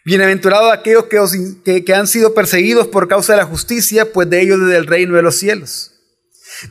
Bienaventurados 0.07 0.71
aquellos 0.71 1.03
que, 1.65 1.83
que, 1.83 1.93
han 1.93 2.07
sido 2.07 2.33
perseguidos 2.33 2.87
por 2.87 3.09
causa 3.09 3.33
de 3.33 3.39
la 3.39 3.45
justicia, 3.45 4.13
pues 4.13 4.29
de 4.29 4.41
ellos 4.41 4.57
es 4.61 4.73
el 4.73 4.87
reino 4.87 5.17
de 5.17 5.21
los 5.21 5.37
cielos. 5.37 5.91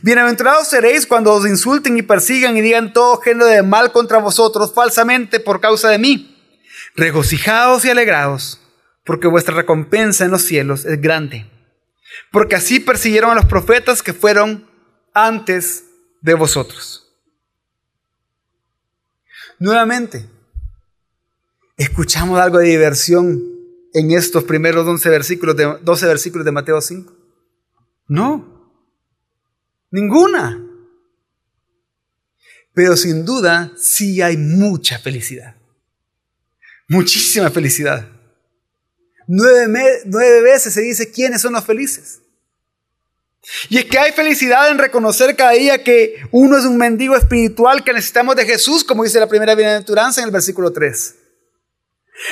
Bienaventurados 0.01 0.67
seréis 0.67 1.05
cuando 1.05 1.31
os 1.31 1.45
insulten 1.45 1.99
y 1.99 2.01
persigan 2.01 2.57
y 2.57 2.61
digan 2.61 2.93
todo 2.93 3.21
género 3.21 3.45
de 3.45 3.61
mal 3.61 3.91
contra 3.91 4.17
vosotros 4.17 4.73
falsamente 4.73 5.39
por 5.39 5.61
causa 5.61 5.89
de 5.89 5.99
mí. 5.99 6.35
Regocijaos 6.95 7.85
y 7.85 7.91
alegraos, 7.91 8.59
porque 9.05 9.27
vuestra 9.27 9.53
recompensa 9.53 10.25
en 10.25 10.31
los 10.31 10.41
cielos 10.41 10.85
es 10.85 10.99
grande. 10.99 11.47
Porque 12.31 12.55
así 12.55 12.79
persiguieron 12.79 13.29
a 13.29 13.35
los 13.35 13.45
profetas 13.45 14.01
que 14.01 14.13
fueron 14.13 14.67
antes 15.13 15.83
de 16.21 16.33
vosotros. 16.33 17.07
Nuevamente, 19.59 20.27
¿Escuchamos 21.77 22.39
algo 22.39 22.57
de 22.57 22.69
diversión 22.69 23.39
en 23.93 24.11
estos 24.11 24.43
primeros 24.43 24.87
11 24.87 25.09
versículos 25.09 25.55
de, 25.55 25.77
12 25.83 26.05
versículos 26.07 26.43
de 26.43 26.51
Mateo 26.51 26.81
5? 26.81 27.13
No, 28.07 28.73
ninguna. 29.91 30.63
Pero 32.73 32.97
sin 32.97 33.25
duda 33.25 33.71
sí 33.77 34.23
hay 34.23 34.37
mucha 34.37 34.97
felicidad. 34.97 35.55
Muchísima 36.87 37.51
felicidad. 37.51 38.09
Nueve, 39.27 40.01
nueve 40.05 40.41
veces 40.41 40.73
se 40.73 40.81
dice 40.81 41.11
quiénes 41.11 41.41
son 41.41 41.53
los 41.53 41.63
felices. 41.63 42.21
Y 43.69 43.77
es 43.77 43.85
que 43.85 43.99
hay 43.99 44.13
felicidad 44.13 44.71
en 44.71 44.79
reconocer 44.79 45.35
cada 45.35 45.51
día 45.51 45.83
que 45.83 46.15
uno 46.31 46.57
es 46.57 46.65
un 46.65 46.77
mendigo 46.77 47.15
espiritual 47.15 47.83
que 47.83 47.93
necesitamos 47.93 48.35
de 48.35 48.45
Jesús, 48.45 48.83
como 48.83 49.03
dice 49.03 49.19
la 49.19 49.29
primera 49.29 49.53
bienaventuranza 49.53 50.21
en 50.21 50.27
el 50.27 50.33
versículo 50.33 50.71
3. 50.71 51.26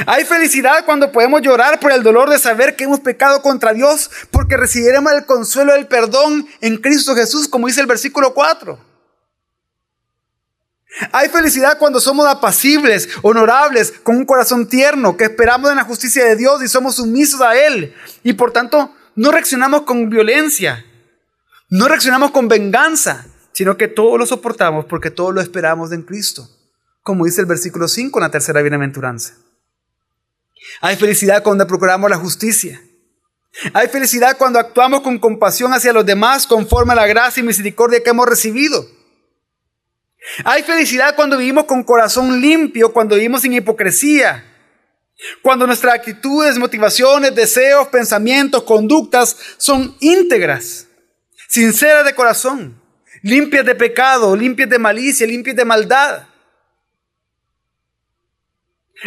Hay 0.07 0.25
felicidad 0.25 0.83
cuando 0.85 1.11
podemos 1.11 1.41
llorar 1.41 1.79
por 1.79 1.91
el 1.91 2.03
dolor 2.03 2.29
de 2.29 2.39
saber 2.39 2.75
que 2.75 2.85
hemos 2.85 2.99
pecado 3.01 3.41
contra 3.41 3.73
Dios 3.73 4.09
porque 4.31 4.57
recibiremos 4.57 5.11
el 5.13 5.25
consuelo 5.25 5.73
del 5.73 5.87
perdón 5.87 6.47
en 6.61 6.77
Cristo 6.77 7.15
Jesús, 7.15 7.47
como 7.47 7.67
dice 7.67 7.81
el 7.81 7.87
versículo 7.87 8.33
4. 8.33 8.79
Hay 11.11 11.29
felicidad 11.29 11.77
cuando 11.77 11.99
somos 11.99 12.25
apacibles, 12.25 13.09
honorables, 13.21 13.91
con 13.91 14.15
un 14.15 14.25
corazón 14.25 14.67
tierno, 14.67 15.17
que 15.17 15.25
esperamos 15.25 15.69
en 15.69 15.77
la 15.77 15.83
justicia 15.83 16.23
de 16.25 16.35
Dios 16.35 16.63
y 16.63 16.67
somos 16.67 16.95
sumisos 16.95 17.41
a 17.41 17.55
Él. 17.55 17.93
Y 18.23 18.33
por 18.33 18.51
tanto, 18.51 18.93
no 19.15 19.31
reaccionamos 19.31 19.81
con 19.81 20.09
violencia, 20.09 20.85
no 21.69 21.87
reaccionamos 21.87 22.31
con 22.31 22.47
venganza, 22.47 23.27
sino 23.51 23.77
que 23.77 23.87
todo 23.87 24.17
lo 24.17 24.25
soportamos 24.25 24.85
porque 24.85 25.11
todo 25.11 25.31
lo 25.31 25.41
esperamos 25.41 25.91
en 25.91 26.03
Cristo, 26.03 26.49
como 27.03 27.25
dice 27.25 27.41
el 27.41 27.47
versículo 27.47 27.87
5 27.87 28.17
en 28.17 28.23
la 28.23 28.31
tercera 28.31 28.61
bienaventuranza. 28.61 29.35
Hay 30.81 30.95
felicidad 30.95 31.43
cuando 31.43 31.65
procuramos 31.67 32.09
la 32.09 32.17
justicia. 32.17 32.81
Hay 33.73 33.87
felicidad 33.87 34.37
cuando 34.37 34.59
actuamos 34.59 35.01
con 35.01 35.17
compasión 35.17 35.73
hacia 35.73 35.93
los 35.93 36.05
demás 36.05 36.45
conforme 36.45 36.93
a 36.93 36.95
la 36.95 37.07
gracia 37.07 37.41
y 37.41 37.45
misericordia 37.45 38.03
que 38.03 38.09
hemos 38.09 38.27
recibido. 38.27 38.85
Hay 40.43 40.63
felicidad 40.63 41.15
cuando 41.15 41.37
vivimos 41.37 41.65
con 41.65 41.83
corazón 41.83 42.41
limpio, 42.41 42.91
cuando 42.91 43.15
vivimos 43.15 43.41
sin 43.41 43.53
hipocresía, 43.53 44.43
cuando 45.41 45.65
nuestras 45.65 45.93
actitudes, 45.93 46.57
motivaciones, 46.57 47.33
deseos, 47.33 47.87
pensamientos, 47.87 48.63
conductas 48.63 49.37
son 49.57 49.95
íntegras, 49.99 50.87
sinceras 51.47 52.05
de 52.05 52.15
corazón, 52.15 52.81
limpias 53.21 53.65
de 53.65 53.75
pecado, 53.75 54.35
limpias 54.35 54.69
de 54.69 54.79
malicia, 54.79 55.25
limpias 55.25 55.55
de 55.55 55.65
maldad. 55.65 56.27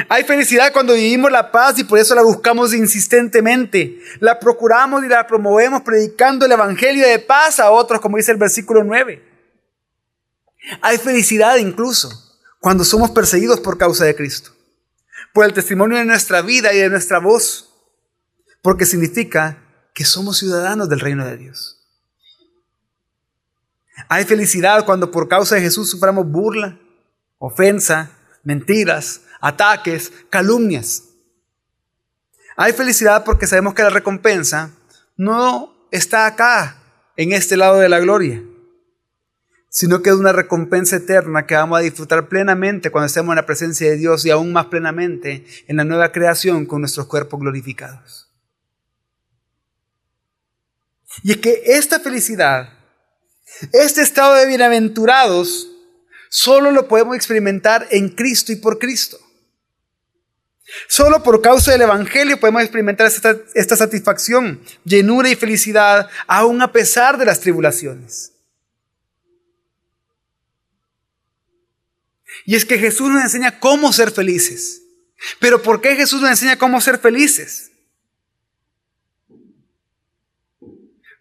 Hay 0.09 0.24
felicidad 0.24 0.72
cuando 0.72 0.94
vivimos 0.94 1.33
la 1.33 1.51
paz 1.51 1.79
y 1.79 1.85
por 1.85 1.98
eso 1.98 2.14
la 2.14 2.22
buscamos 2.22 2.74
insistentemente. 2.74 3.98
La 4.20 4.38
procuramos 4.38 5.03
y 5.03 5.09
la 5.09 5.27
promovemos 5.27 5.83
predicando 5.83 6.44
el 6.44 6.53
Evangelio 6.53 7.07
de 7.07 7.18
paz 7.18 7.59
a 7.59 7.70
otros, 7.70 8.01
como 8.01 8.18
dice 8.18 8.33
el 8.33 8.38
versículo 8.38 8.85
9. 8.85 9.24
Hay 10.83 10.98
felicidad 10.98 11.57
incluso 11.57 12.11
cuando 12.61 12.85
somos 12.85 13.11
perseguidos 13.11 13.61
por 13.61 13.79
causa 13.79 14.05
de 14.05 14.14
Cristo, 14.14 14.53
por 15.33 15.46
el 15.46 15.55
testimonio 15.55 15.96
de 15.96 16.05
nuestra 16.05 16.42
vida 16.42 16.72
y 16.74 16.79
de 16.79 16.90
nuestra 16.90 17.18
voz, 17.18 17.72
porque 18.62 18.85
significa 18.85 19.62
que 19.94 20.05
somos 20.05 20.38
ciudadanos 20.38 20.88
del 20.88 21.01
reino 21.01 21.24
de 21.24 21.37
Dios. 21.38 21.79
Hay 24.09 24.24
felicidad 24.24 24.85
cuando 24.85 25.11
por 25.11 25.29
causa 25.29 25.55
de 25.55 25.62
Jesús 25.62 25.90
suframos 25.90 26.27
burla, 26.31 26.79
ofensa, 27.38 28.11
mentiras, 28.44 29.22
ataques, 29.40 30.12
calumnias. 30.31 31.05
Hay 32.57 32.72
felicidad 32.72 33.24
porque 33.24 33.46
sabemos 33.46 33.74
que 33.74 33.83
la 33.83 33.90
recompensa 33.90 34.72
no 35.16 35.74
está 35.90 36.27
acá, 36.27 36.79
en 37.18 37.33
este 37.33 37.57
lado 37.57 37.79
de 37.79 37.88
la 37.88 37.98
gloria, 37.98 38.42
sino 39.68 40.03
que 40.03 40.11
es 40.11 40.16
una 40.16 40.33
recompensa 40.33 40.96
eterna 40.96 41.46
que 41.46 41.57
vamos 41.57 41.79
a 41.79 41.83
disfrutar 41.83 42.29
plenamente 42.29 42.90
cuando 42.90 43.07
estemos 43.07 43.33
en 43.33 43.37
la 43.37 43.46
presencia 43.46 43.90
de 43.90 43.96
Dios 43.96 44.24
y 44.24 44.31
aún 44.31 44.53
más 44.53 44.66
plenamente 44.66 45.44
en 45.66 45.77
la 45.77 45.85
nueva 45.85 46.12
creación 46.12 46.64
con 46.64 46.81
nuestros 46.81 47.07
cuerpos 47.07 47.40
glorificados. 47.40 48.31
Y 51.24 51.33
es 51.33 51.38
que 51.38 51.61
esta 51.66 51.98
felicidad, 51.98 52.72
este 53.72 54.03
estado 54.03 54.35
de 54.35 54.46
bienaventurados, 54.46 55.68
solo 56.29 56.70
lo 56.70 56.87
podemos 56.87 57.16
experimentar 57.16 57.88
en 57.90 58.11
Cristo 58.11 58.53
y 58.53 58.57
por 58.57 58.79
Cristo. 58.79 59.18
Solo 60.87 61.22
por 61.22 61.40
causa 61.40 61.72
del 61.72 61.83
Evangelio 61.83 62.38
podemos 62.38 62.62
experimentar 62.62 63.07
esta, 63.07 63.76
satisfacción, 63.76 64.62
llenura 64.85 65.31
y 65.31 65.37
felicidad, 65.37 66.11
aún 66.26 66.61
a 66.61 66.72
pesar 66.72 67.16
de 67.16 67.24
las 67.24 67.40
tribulaciones. 67.40 68.33
Y 72.44 72.54
es 72.54 72.64
que 72.64 72.78
Jesús 72.78 73.11
nos 73.11 73.22
enseña 73.22 73.59
cómo 73.61 73.92
ser 73.92 74.11
felices. 74.11 74.83
Pero 75.40 75.62
¿por 75.62 75.81
qué 75.81 75.96
Jesús 75.96 76.20
nos 76.20 76.31
enseña 76.31 76.59
cómo 76.59 76.81
ser 76.81 76.98
felices? 76.98 77.72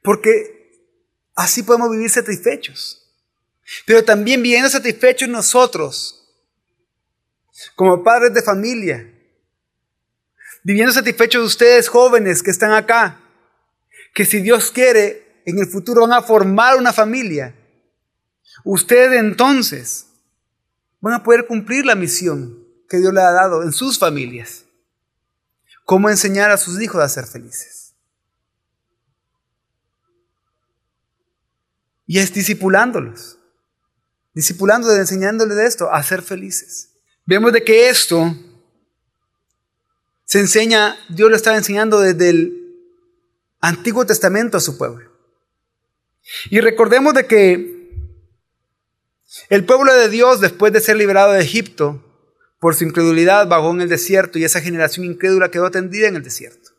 Porque 0.03 0.91
así 1.35 1.63
podemos 1.63 1.91
vivir 1.91 2.09
satisfechos. 2.09 3.09
Pero 3.85 4.03
también 4.03 4.41
viviendo 4.41 4.69
satisfechos 4.69 5.27
nosotros, 5.27 6.29
como 7.75 8.03
padres 8.03 8.33
de 8.33 8.41
familia, 8.41 9.16
viviendo 10.67 10.91
satisfechos 10.91 11.45
ustedes 11.45 11.87
jóvenes 11.87 12.43
que 12.43 12.51
están 12.51 12.73
acá, 12.73 13.21
que 14.13 14.25
si 14.25 14.41
Dios 14.41 14.69
quiere, 14.69 15.41
en 15.45 15.59
el 15.59 15.65
futuro 15.65 16.01
van 16.01 16.11
a 16.11 16.21
formar 16.21 16.75
una 16.75 16.91
familia. 16.91 17.55
Ustedes 18.65 19.17
entonces 19.17 20.07
van 20.99 21.13
a 21.13 21.23
poder 21.23 21.47
cumplir 21.47 21.85
la 21.85 21.95
misión 21.95 22.67
que 22.89 22.97
Dios 22.97 23.13
le 23.13 23.21
ha 23.21 23.31
dado 23.31 23.63
en 23.63 23.71
sus 23.71 23.97
familias. 23.97 24.65
Cómo 25.85 26.09
enseñar 26.09 26.51
a 26.51 26.57
sus 26.57 26.81
hijos 26.81 27.01
a 27.01 27.07
ser 27.07 27.27
felices. 27.27 27.93
Y 32.05 32.19
es 32.19 32.33
discipulándolos. 32.33 33.39
Discipulándoles, 34.33 34.97
enseñándoles 34.99 35.55
de 35.55 35.65
esto, 35.65 35.93
a 35.93 36.03
ser 36.03 36.21
felices. 36.21 36.89
Vemos 37.25 37.53
de 37.53 37.63
que 37.63 37.87
esto 37.87 38.35
se 40.27 40.41
enseña, 40.41 40.99
Dios 41.07 41.29
lo 41.29 41.37
estaba 41.37 41.55
enseñando 41.55 42.01
desde 42.01 42.29
el 42.29 42.75
Antiguo 43.61 44.05
Testamento 44.05 44.57
a 44.57 44.59
su 44.59 44.77
pueblo. 44.77 45.09
Y 46.49 46.59
recordemos 46.59 47.13
de 47.13 47.27
que 47.27 48.11
el 49.47 49.63
pueblo 49.63 49.93
de 49.93 50.09
Dios, 50.09 50.41
después 50.41 50.73
de 50.73 50.81
ser 50.81 50.97
liberado 50.97 51.31
de 51.31 51.41
Egipto, 51.41 52.03
por 52.59 52.75
su 52.75 52.83
incredulidad 52.83 53.47
vagó 53.47 53.71
en 53.71 53.79
el 53.79 53.87
desierto 53.87 54.37
y 54.37 54.43
esa 54.43 54.59
generación 54.59 55.05
incrédula 55.05 55.49
quedó 55.49 55.71
tendida 55.71 56.09
en 56.09 56.17
el 56.17 56.23
desierto. 56.23 56.71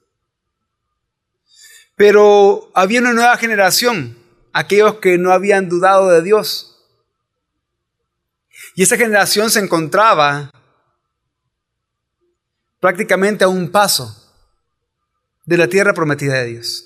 Pero 1.96 2.70
había 2.74 3.00
una 3.00 3.14
nueva 3.14 3.38
generación, 3.38 4.18
aquellos 4.52 4.96
que 4.96 5.16
no 5.16 5.32
habían 5.32 5.70
dudado 5.70 6.10
de 6.10 6.20
Dios. 6.20 6.84
Y 8.74 8.82
esa 8.82 8.98
generación 8.98 9.50
se 9.50 9.60
encontraba 9.60 10.52
prácticamente 12.80 13.44
a 13.44 13.48
un 13.48 13.70
paso 13.70 14.14
de 15.44 15.56
la 15.56 15.68
tierra 15.68 15.94
prometida 15.94 16.34
de 16.34 16.46
Dios. 16.46 16.84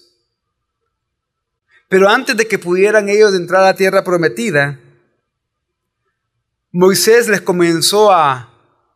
Pero 1.88 2.08
antes 2.08 2.36
de 2.36 2.48
que 2.48 2.58
pudieran 2.58 3.08
ellos 3.08 3.34
entrar 3.34 3.62
a 3.62 3.66
la 3.66 3.74
tierra 3.74 4.02
prometida, 4.02 4.78
Moisés 6.70 7.28
les 7.28 7.42
comenzó 7.42 8.10
a 8.10 8.48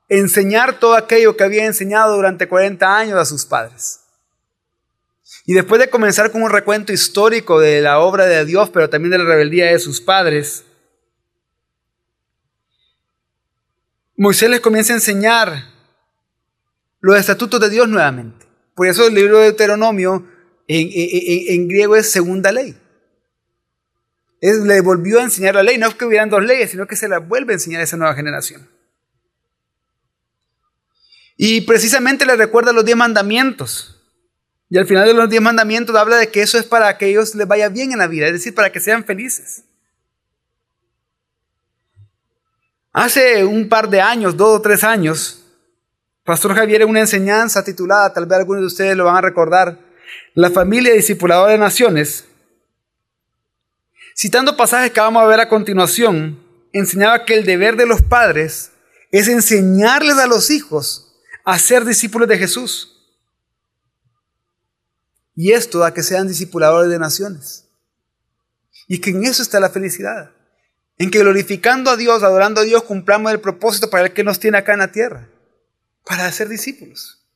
enseñar 0.09 0.79
todo 0.79 0.95
aquello 0.95 1.37
que 1.37 1.45
había 1.45 1.67
enseñado 1.67 2.17
durante 2.17 2.49
40 2.49 2.97
años 2.97 3.19
a 3.19 3.27
sus 3.27 3.45
padres. 3.45 4.01
Y 5.45 5.53
después 5.53 5.81
de 5.81 5.91
comenzar 5.91 6.33
con 6.33 6.43
un 6.43 6.51
recuento 6.51 6.93
histórico 6.93 7.61
de 7.61 7.81
la 7.81 7.99
obra 7.99 8.25
de 8.27 8.45
Dios, 8.45 8.71
pero 8.71 8.89
también 8.89 9.11
de 9.11 9.19
la 9.19 9.25
rebeldía 9.25 9.67
de 9.67 9.79
sus 9.79 10.01
padres, 10.01 10.65
Moisés 14.17 14.49
les 14.49 14.61
comienza 14.61 14.95
a 14.95 14.97
enseñar 14.97 15.76
los 17.07 17.19
estatutos 17.19 17.61
de 17.61 17.71
Dios 17.71 17.88
nuevamente. 17.88 18.47
Por 18.75 18.87
eso 18.87 19.07
el 19.07 19.14
libro 19.14 19.38
de 19.38 19.45
Deuteronomio 19.45 20.27
en, 20.69 20.90
en 20.92 21.69
griego 21.69 21.97
es 21.97 22.11
segunda 22.11 22.53
ley 22.53 22.77
le 24.40 24.81
volvió 24.81 25.21
a 25.21 25.25
enseñar 25.25 25.55
la 25.55 25.62
ley. 25.62 25.79
No 25.79 25.88
es 25.88 25.95
que 25.95 26.05
hubieran 26.05 26.31
dos 26.31 26.45
leyes, 26.45 26.71
sino 26.71 26.87
que 26.87 26.97
se 26.97 27.09
la 27.09 27.19
vuelve 27.19 27.53
a 27.53 27.57
enseñar 27.57 27.81
a 27.81 27.85
esa 27.85 27.97
nueva 27.97 28.14
generación. 28.14 28.69
Y 31.37 31.62
precisamente 31.62 32.25
le 32.25 32.37
recuerda 32.37 32.73
los 32.73 32.85
diez 32.85 32.97
mandamientos. 32.97 33.92
Y 34.69 34.79
al 34.79 34.87
final 34.87 35.07
de 35.07 35.14
los 35.14 35.29
diez 35.29 35.42
mandamientos 35.42 35.95
habla 35.95 36.16
de 36.16 36.31
que 36.31 36.42
eso 36.42 36.59
es 36.59 36.64
para 36.64 36.97
que 36.99 37.09
ellos 37.09 37.35
les 37.35 37.47
vaya 37.47 37.69
bien 37.69 37.92
en 37.92 37.99
la 37.99 38.09
vida, 38.09 38.27
es 38.27 38.33
decir, 38.33 38.55
para 38.55 38.73
que 38.73 38.81
sean 38.81 39.05
felices. 39.05 39.64
Hace 42.92 43.45
un 43.45 43.69
par 43.69 43.90
de 43.90 44.01
años, 44.01 44.37
dos 44.37 44.59
o 44.59 44.62
tres 44.62 44.83
años, 44.83 45.45
Pastor 46.27 46.55
Javier 46.57 46.85
una 46.85 47.01
enseñanza 47.01 47.65
titulada, 47.65 48.12
tal 48.12 48.27
vez 48.27 48.41
algunos 48.41 48.61
de 48.61 48.67
ustedes 48.67 48.97
lo 48.97 49.05
van 49.05 49.17
a 49.17 49.21
recordar, 49.21 49.79
La 50.35 50.51
familia 50.51 50.93
discipuladora 50.93 51.53
de 51.53 51.59
naciones, 51.59 52.25
Citando 54.19 54.57
pasajes 54.57 54.93
que 54.93 55.01
vamos 55.01 55.23
a 55.23 55.27
ver 55.27 55.41
a 55.41 55.49
continuación, 55.49 56.43
enseñaba 56.73 57.27
que 57.27 57.35
el 57.35 57.45
deber 57.45 57.77
de 57.77 57.85
los 57.85 58.01
padres 58.01 58.73
es 59.12 59.29
enseñarles 59.29 60.17
a 60.17 60.27
los 60.27 60.51
hijos 60.51 61.15
a 61.45 61.59
ser 61.59 61.85
discípulos 61.85 62.27
de 62.27 62.39
Jesús. 62.39 62.97
Y 65.35 65.53
esto 65.53 65.85
a 65.85 65.93
que 65.93 66.03
sean 66.03 66.29
discipuladores 66.29 66.91
de 66.91 66.99
naciones. 66.99 67.69
Y 68.89 69.03
que 69.03 69.11
en 69.11 69.25
eso 69.25 69.43
está 69.43 69.61
la 69.61 69.69
felicidad. 69.69 70.31
En 70.97 71.11
que 71.11 71.19
glorificando 71.19 71.91
a 71.91 71.97
Dios, 71.99 72.23
adorando 72.23 72.62
a 72.62 72.65
Dios, 72.65 72.85
cumplamos 72.85 73.31
el 73.33 73.41
propósito 73.41 73.91
para 73.91 74.07
el 74.07 74.12
que 74.15 74.25
nos 74.25 74.41
tiene 74.41 74.57
acá 74.57 74.73
en 74.73 74.79
la 74.79 74.93
tierra. 74.93 75.29
Para 76.07 76.31
ser 76.31 76.49
discípulos. 76.49 77.27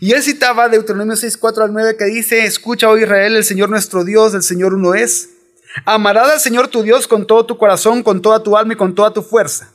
Y 0.00 0.12
él 0.12 0.22
citaba 0.22 0.68
Deuteronomio 0.68 1.16
6, 1.16 1.36
4 1.36 1.64
al 1.64 1.72
9 1.72 1.96
que 1.96 2.04
dice, 2.06 2.44
escucha, 2.44 2.88
oh 2.88 2.96
Israel, 2.96 3.36
el 3.36 3.44
Señor 3.44 3.68
nuestro 3.68 4.04
Dios, 4.04 4.34
el 4.34 4.42
Señor 4.42 4.74
uno 4.74 4.94
es. 4.94 5.30
Amarás 5.84 6.30
al 6.30 6.40
Señor 6.40 6.68
tu 6.68 6.82
Dios 6.82 7.06
con 7.06 7.26
todo 7.26 7.44
tu 7.44 7.58
corazón, 7.58 8.02
con 8.02 8.22
toda 8.22 8.42
tu 8.42 8.56
alma 8.56 8.72
y 8.72 8.76
con 8.76 8.94
toda 8.94 9.12
tu 9.12 9.22
fuerza. 9.22 9.72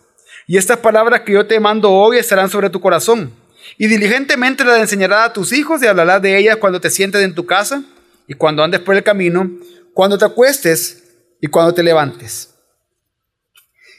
Y 0.48 0.58
estas 0.58 0.80
palabras 0.80 1.22
que 1.22 1.34
yo 1.34 1.46
te 1.46 1.60
mando 1.60 1.92
hoy 1.92 2.18
estarán 2.18 2.50
sobre 2.50 2.70
tu 2.70 2.80
corazón. 2.80 3.34
Y 3.78 3.88
diligentemente 3.88 4.64
las 4.64 4.80
enseñarás 4.80 5.30
a 5.30 5.34
tus 5.34 5.54
hijos 5.54 5.84
y 5.84 5.88
hablarás 5.88 6.22
de 6.22 6.38
ellas 6.38 6.58
cuando 6.58 6.82
te 6.82 6.90
sientes 6.90 7.22
en 7.22 7.36
tu 7.36 7.46
casa 7.46 7.84
y 8.28 8.34
cuando 8.34 8.64
andes 8.64 8.80
por 8.80 8.96
el 8.96 9.04
camino, 9.04 9.52
cuando 9.94 10.18
te 10.18 10.26
acuestes 10.26 11.04
y 11.42 11.48
cuando 11.48 11.74
te 11.74 11.84
levantes. 11.84 12.56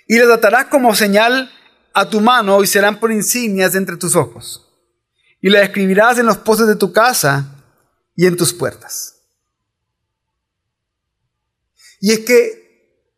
Y 0.09 0.19
las 0.19 0.31
atarás 0.31 0.65
como 0.65 0.95
señal 0.97 1.53
a 1.93 2.09
tu 2.09 2.21
mano 2.21 2.63
y 2.63 2.67
serán 2.67 2.99
por 3.01 3.13
insignias 3.13 3.75
entre 3.75 3.97
tus 3.97 4.17
ojos. 4.17 4.67
Y 5.41 5.49
las 5.51 5.63
escribirás 5.63 6.19
en 6.19 6.27
los 6.27 6.39
postes 6.39 6.67
de 6.67 6.77
tu 6.77 6.93
casa 6.93 7.55
y 8.15 8.27
en 8.27 8.37
tus 8.37 8.53
puertas. 8.53 9.17
Y 12.01 12.13
es 12.13 12.21
que 12.21 13.11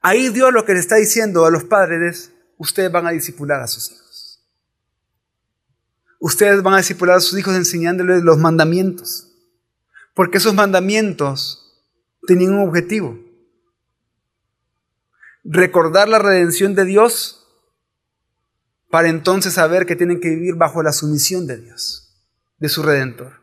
ahí 0.00 0.28
Dios 0.28 0.52
lo 0.52 0.64
que 0.64 0.74
le 0.74 0.80
está 0.80 0.96
diciendo 0.96 1.44
a 1.44 1.50
los 1.50 1.64
padres 1.64 2.02
es, 2.02 2.32
ustedes 2.58 2.92
van 2.92 3.06
a 3.06 3.10
discipular 3.10 3.60
a 3.60 3.66
sus 3.66 3.90
hijos. 3.90 4.04
Ustedes 6.20 6.62
van 6.62 6.74
a 6.74 6.78
discipular 6.78 7.16
a 7.16 7.20
sus 7.20 7.38
hijos 7.38 7.54
enseñándoles 7.54 8.22
los 8.22 8.38
mandamientos. 8.38 9.30
Porque 10.14 10.38
esos 10.38 10.54
mandamientos 10.54 11.84
tenían 12.26 12.54
un 12.54 12.68
objetivo. 12.68 13.18
Recordar 15.42 16.08
la 16.08 16.18
redención 16.18 16.74
de 16.74 16.86
Dios 16.86 17.43
para 18.94 19.08
entonces 19.08 19.54
saber 19.54 19.86
que 19.86 19.96
tienen 19.96 20.20
que 20.20 20.28
vivir 20.28 20.54
bajo 20.54 20.80
la 20.80 20.92
sumisión 20.92 21.48
de 21.48 21.60
Dios, 21.60 22.14
de 22.58 22.68
su 22.68 22.80
redentor. 22.80 23.40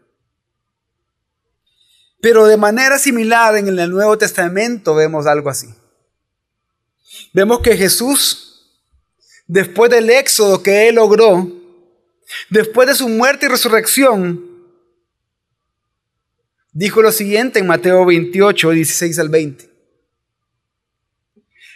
Pero 2.21 2.45
de 2.45 2.55
manera 2.55 2.97
similar 2.97 3.57
en 3.57 3.67
el 3.67 3.91
Nuevo 3.91 4.17
Testamento 4.17 4.95
vemos 4.95 5.27
algo 5.27 5.49
así. 5.49 5.67
Vemos 7.33 7.59
que 7.59 7.75
Jesús, 7.75 8.79
después 9.45 9.91
del 9.91 10.09
éxodo 10.09 10.63
que 10.63 10.87
él 10.87 10.95
logró, 10.95 11.45
después 12.49 12.87
de 12.87 12.95
su 12.95 13.09
muerte 13.09 13.47
y 13.47 13.49
resurrección, 13.49 14.41
dijo 16.71 17.01
lo 17.01 17.11
siguiente 17.11 17.59
en 17.59 17.67
Mateo 17.67 18.05
28, 18.05 18.69
16 18.69 19.19
al 19.19 19.27
20. 19.27 19.69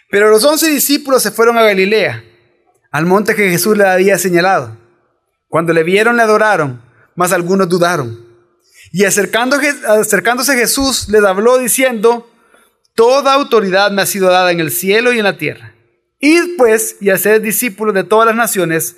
Pero 0.10 0.30
los 0.30 0.46
once 0.46 0.70
discípulos 0.70 1.22
se 1.22 1.32
fueron 1.32 1.58
a 1.58 1.64
Galilea, 1.64 2.24
al 2.96 3.06
monte 3.06 3.36
que 3.36 3.50
Jesús 3.50 3.78
le 3.78 3.86
había 3.86 4.18
señalado. 4.18 4.78
Cuando 5.50 5.74
le 5.74 5.84
vieron, 5.84 6.16
le 6.16 6.24
adoraron, 6.24 6.82
mas 7.14 7.34
algunos 7.34 7.68
dudaron. 7.68 8.26
Y 8.94 9.04
acercándose 9.04 10.56
Jesús 10.56 11.10
les 11.10 11.22
habló 11.26 11.58
diciendo, 11.58 12.32
Toda 12.94 13.34
autoridad 13.34 13.92
me 13.92 14.02
ha 14.02 14.06
sido 14.06 14.30
dada 14.30 14.50
en 14.54 14.62
el 14.62 14.72
cielo 14.72 15.12
y 15.12 15.18
en 15.18 15.26
la 15.26 15.38
tierra. 15.38 15.74
Id 16.20 16.56
pues 16.58 16.96
y 17.02 17.10
haced 17.10 17.42
discípulos 17.42 17.94
de 17.94 18.06
todas 18.06 18.28
las 18.28 18.36
naciones, 18.38 18.96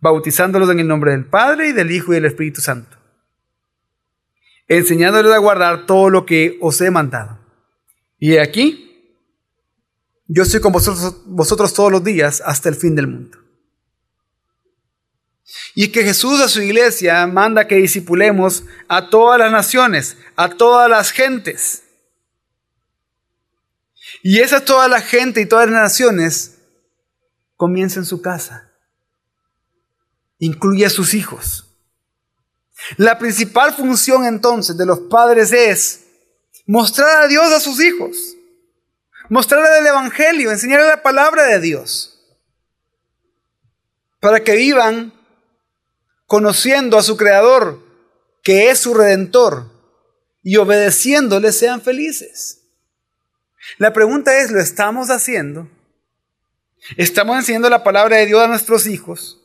bautizándolos 0.00 0.68
en 0.70 0.80
el 0.80 0.88
nombre 0.88 1.12
del 1.12 1.26
Padre 1.26 1.68
y 1.68 1.72
del 1.72 1.92
Hijo 1.92 2.10
y 2.10 2.16
del 2.16 2.24
Espíritu 2.24 2.60
Santo, 2.60 2.96
enseñándoles 4.66 5.32
a 5.32 5.38
guardar 5.38 5.86
todo 5.86 6.10
lo 6.10 6.26
que 6.26 6.58
os 6.60 6.80
he 6.80 6.90
mandado. 6.90 7.38
Y 8.18 8.38
aquí, 8.38 8.85
yo 10.28 10.42
estoy 10.42 10.60
con 10.60 10.72
vosotros, 10.72 11.72
todos 11.72 11.92
los 11.92 12.02
días 12.02 12.42
hasta 12.44 12.68
el 12.68 12.74
fin 12.74 12.94
del 12.94 13.06
mundo. 13.06 13.38
Y 15.74 15.88
que 15.88 16.02
Jesús 16.02 16.40
a 16.40 16.48
su 16.48 16.60
iglesia 16.60 17.26
manda 17.26 17.68
que 17.68 17.76
disipulemos 17.76 18.64
a 18.88 19.08
todas 19.08 19.38
las 19.38 19.52
naciones, 19.52 20.16
a 20.34 20.48
todas 20.48 20.90
las 20.90 21.12
gentes. 21.12 21.82
Y 24.22 24.40
esa 24.40 24.64
toda 24.64 24.88
la 24.88 25.00
gente 25.00 25.40
y 25.40 25.46
todas 25.46 25.70
las 25.70 25.82
naciones 25.82 26.58
comienza 27.56 28.00
en 28.00 28.06
su 28.06 28.20
casa. 28.20 28.72
Incluye 30.38 30.84
a 30.86 30.90
sus 30.90 31.14
hijos. 31.14 31.66
La 32.96 33.18
principal 33.18 33.74
función 33.74 34.24
entonces 34.24 34.76
de 34.76 34.86
los 34.86 35.00
padres 35.00 35.52
es 35.52 36.06
mostrar 36.66 37.24
a 37.24 37.28
Dios 37.28 37.52
a 37.52 37.60
sus 37.60 37.80
hijos, 37.80 38.36
mostrarle 39.28 39.78
el 39.78 39.86
Evangelio, 39.86 40.50
enseñarle 40.50 40.86
la 40.86 41.02
palabra 41.02 41.44
de 41.44 41.60
Dios, 41.60 42.20
para 44.20 44.42
que 44.42 44.56
vivan 44.56 45.12
conociendo 46.26 46.98
a 46.98 47.02
su 47.02 47.16
Creador, 47.16 47.82
que 48.42 48.70
es 48.70 48.78
su 48.78 48.94
Redentor, 48.94 49.70
y 50.42 50.56
obedeciéndole 50.56 51.52
sean 51.52 51.80
felices. 51.80 52.62
La 53.78 53.92
pregunta 53.92 54.38
es, 54.38 54.50
¿lo 54.50 54.60
estamos 54.60 55.10
haciendo? 55.10 55.68
¿Estamos 56.96 57.36
enseñando 57.36 57.68
la 57.68 57.82
palabra 57.82 58.18
de 58.18 58.26
Dios 58.26 58.40
a 58.40 58.46
nuestros 58.46 58.86
hijos? 58.86 59.42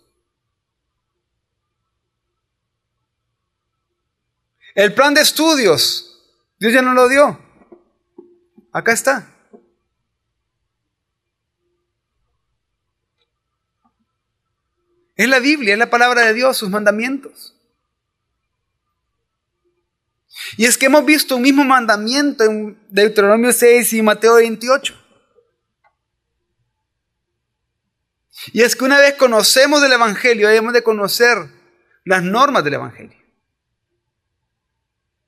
El 4.75 4.93
plan 4.93 5.13
de 5.13 5.21
estudios, 5.21 6.23
Dios 6.59 6.73
ya 6.73 6.82
no 6.82 6.93
lo 6.93 7.09
dio. 7.09 7.39
Acá 8.71 8.93
está. 8.93 9.27
Es 15.22 15.30
la 15.30 15.38
Biblia, 15.38 15.74
es 15.74 15.78
la 15.78 15.91
palabra 15.91 16.26
de 16.26 16.34
Dios, 16.34 16.57
sus 16.57 16.72
mandamientos. 16.72 17.53
Y 20.57 20.65
es 20.65 20.80
que 20.80 20.88
hemos 20.88 21.05
visto 21.05 21.36
un 21.36 21.43
mismo 21.43 21.63
mandamiento 21.63 22.43
en 22.43 22.76
Deuteronomio 22.89 23.53
6 23.53 23.93
y 23.93 24.01
Mateo 24.01 24.38
28. 24.38 24.99
Y 28.53 28.63
es 28.63 28.76
que 28.76 28.84
una 28.84 28.97
vez 28.97 29.13
conocemos 29.13 29.84
el 29.84 29.91
Evangelio, 29.91 30.47
debemos 30.47 30.74
de 30.74 30.82
conocer 30.82 31.38
las 32.03 32.24
normas 32.24 32.63
del 32.63 32.74
Evangelio. 32.74 33.19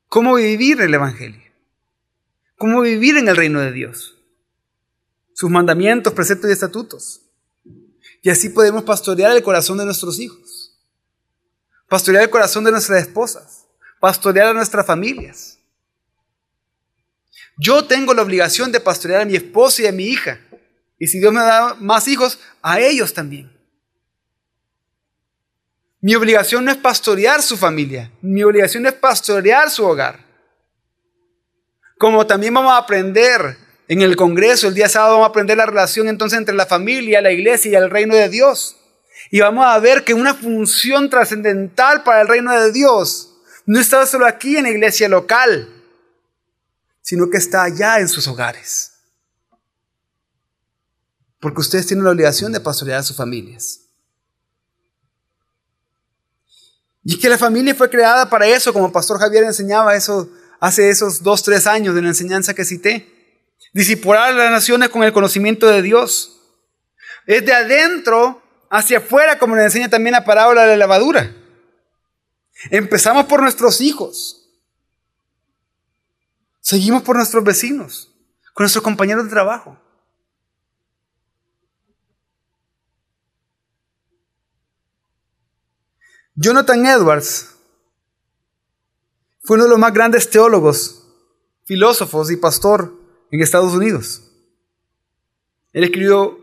Cómo 0.07 0.33
vivir 0.33 0.81
el 0.81 0.91
Evangelio. 0.91 1.53
Cómo 2.57 2.81
vivir 2.81 3.17
en 3.17 3.27
el 3.27 3.35
reino 3.35 3.59
de 3.59 3.71
Dios. 3.71 4.17
Sus 5.35 5.51
mandamientos, 5.51 6.13
preceptos 6.13 6.49
y 6.49 6.53
estatutos. 6.53 7.22
Y 8.23 8.29
así 8.29 8.49
podemos 8.49 8.83
pastorear 8.83 9.35
el 9.35 9.43
corazón 9.43 9.77
de 9.77 9.85
nuestros 9.85 10.17
hijos. 10.19 10.71
Pastorear 11.89 12.23
el 12.23 12.29
corazón 12.29 12.63
de 12.63 12.71
nuestras 12.71 13.03
esposas. 13.03 13.65
Pastorear 13.99 14.47
a 14.47 14.53
nuestras 14.53 14.85
familias. 14.87 15.59
Yo 17.57 17.85
tengo 17.85 18.13
la 18.13 18.21
obligación 18.21 18.71
de 18.71 18.79
pastorear 18.79 19.21
a 19.21 19.25
mi 19.25 19.35
esposa 19.35 19.83
y 19.83 19.87
a 19.87 19.91
mi 19.91 20.05
hija. 20.05 20.39
Y 20.97 21.07
si 21.07 21.19
Dios 21.19 21.33
me 21.33 21.41
da 21.41 21.75
más 21.75 22.07
hijos, 22.07 22.39
a 22.61 22.79
ellos 22.79 23.13
también. 23.13 23.51
Mi 25.99 26.15
obligación 26.15 26.63
no 26.63 26.71
es 26.71 26.77
pastorear 26.77 27.41
su 27.41 27.55
familia, 27.55 28.11
mi 28.21 28.43
obligación 28.43 28.85
es 28.85 28.93
pastorear 28.93 29.69
su 29.69 29.85
hogar. 29.85 30.19
Como 31.97 32.27
también 32.27 32.53
vamos 32.53 32.73
a 32.73 32.77
aprender 32.77 33.57
en 33.87 34.01
el 34.01 34.15
Congreso, 34.15 34.67
el 34.67 34.73
día 34.73 34.89
sábado 34.89 35.13
vamos 35.13 35.27
a 35.27 35.29
aprender 35.29 35.57
la 35.57 35.65
relación 35.65 36.07
entonces 36.07 36.39
entre 36.39 36.55
la 36.55 36.65
familia, 36.65 37.21
la 37.21 37.31
iglesia 37.31 37.71
y 37.71 37.75
el 37.75 37.89
reino 37.89 38.15
de 38.15 38.29
Dios. 38.29 38.77
Y 39.29 39.39
vamos 39.41 39.65
a 39.65 39.77
ver 39.79 40.03
que 40.03 40.13
una 40.13 40.33
función 40.33 41.09
trascendental 41.09 42.03
para 42.03 42.21
el 42.21 42.27
reino 42.27 42.51
de 42.53 42.71
Dios 42.71 43.33
no 43.65 43.79
está 43.79 44.05
solo 44.05 44.25
aquí 44.25 44.57
en 44.57 44.63
la 44.63 44.69
iglesia 44.69 45.09
local, 45.09 45.69
sino 47.01 47.29
que 47.29 47.37
está 47.37 47.63
allá 47.63 47.99
en 47.99 48.07
sus 48.07 48.27
hogares. 48.27 48.91
Porque 51.39 51.61
ustedes 51.61 51.87
tienen 51.87 52.05
la 52.05 52.11
obligación 52.11 52.51
de 52.53 52.59
pastorear 52.59 52.99
a 52.99 53.03
sus 53.03 53.17
familias. 53.17 53.81
Y 57.03 57.19
que 57.19 57.27
la 57.27 57.37
familia 57.37 57.75
fue 57.75 57.89
creada 57.89 58.29
para 58.29 58.47
eso, 58.47 58.71
como 58.71 58.91
Pastor 58.91 59.19
Javier 59.19 59.43
enseñaba 59.43 59.93
eso 59.95 60.29
hace 60.61 60.89
esos 60.89 61.21
dos, 61.21 61.43
tres 61.43 61.67
años 61.67 61.95
de 61.95 62.01
la 62.01 62.07
enseñanza 62.07 62.53
que 62.53 62.63
cité. 62.63 63.12
Disipular 63.73 64.29
a 64.29 64.31
las 64.31 64.51
naciones 64.51 64.89
con 64.89 65.03
el 65.03 65.11
conocimiento 65.11 65.67
de 65.67 65.81
Dios. 65.81 66.39
Es 67.25 67.43
de 67.43 67.53
adentro 67.53 68.41
hacia 68.69 68.99
afuera, 68.99 69.39
como 69.39 69.55
nos 69.55 69.65
enseña 69.65 69.89
también 69.89 70.13
la 70.13 70.23
parábola 70.23 70.61
de 70.61 70.69
la 70.69 70.77
lavadura. 70.77 71.35
Empezamos 72.69 73.25
por 73.25 73.41
nuestros 73.41 73.81
hijos. 73.81 74.47
Seguimos 76.61 77.01
por 77.01 77.15
nuestros 77.15 77.43
vecinos, 77.43 78.13
con 78.53 78.63
nuestros 78.63 78.83
compañeros 78.83 79.25
de 79.25 79.31
trabajo. 79.31 79.79
Jonathan 86.35 86.85
Edwards 86.85 87.55
fue 89.41 89.55
uno 89.55 89.65
de 89.65 89.69
los 89.71 89.79
más 89.79 89.93
grandes 89.93 90.29
teólogos, 90.29 91.07
filósofos 91.65 92.31
y 92.31 92.37
pastor 92.37 93.02
en 93.33 93.41
Estados 93.41 93.73
Unidos. 93.73 94.21
Él 95.73 95.83
escribió 95.83 96.39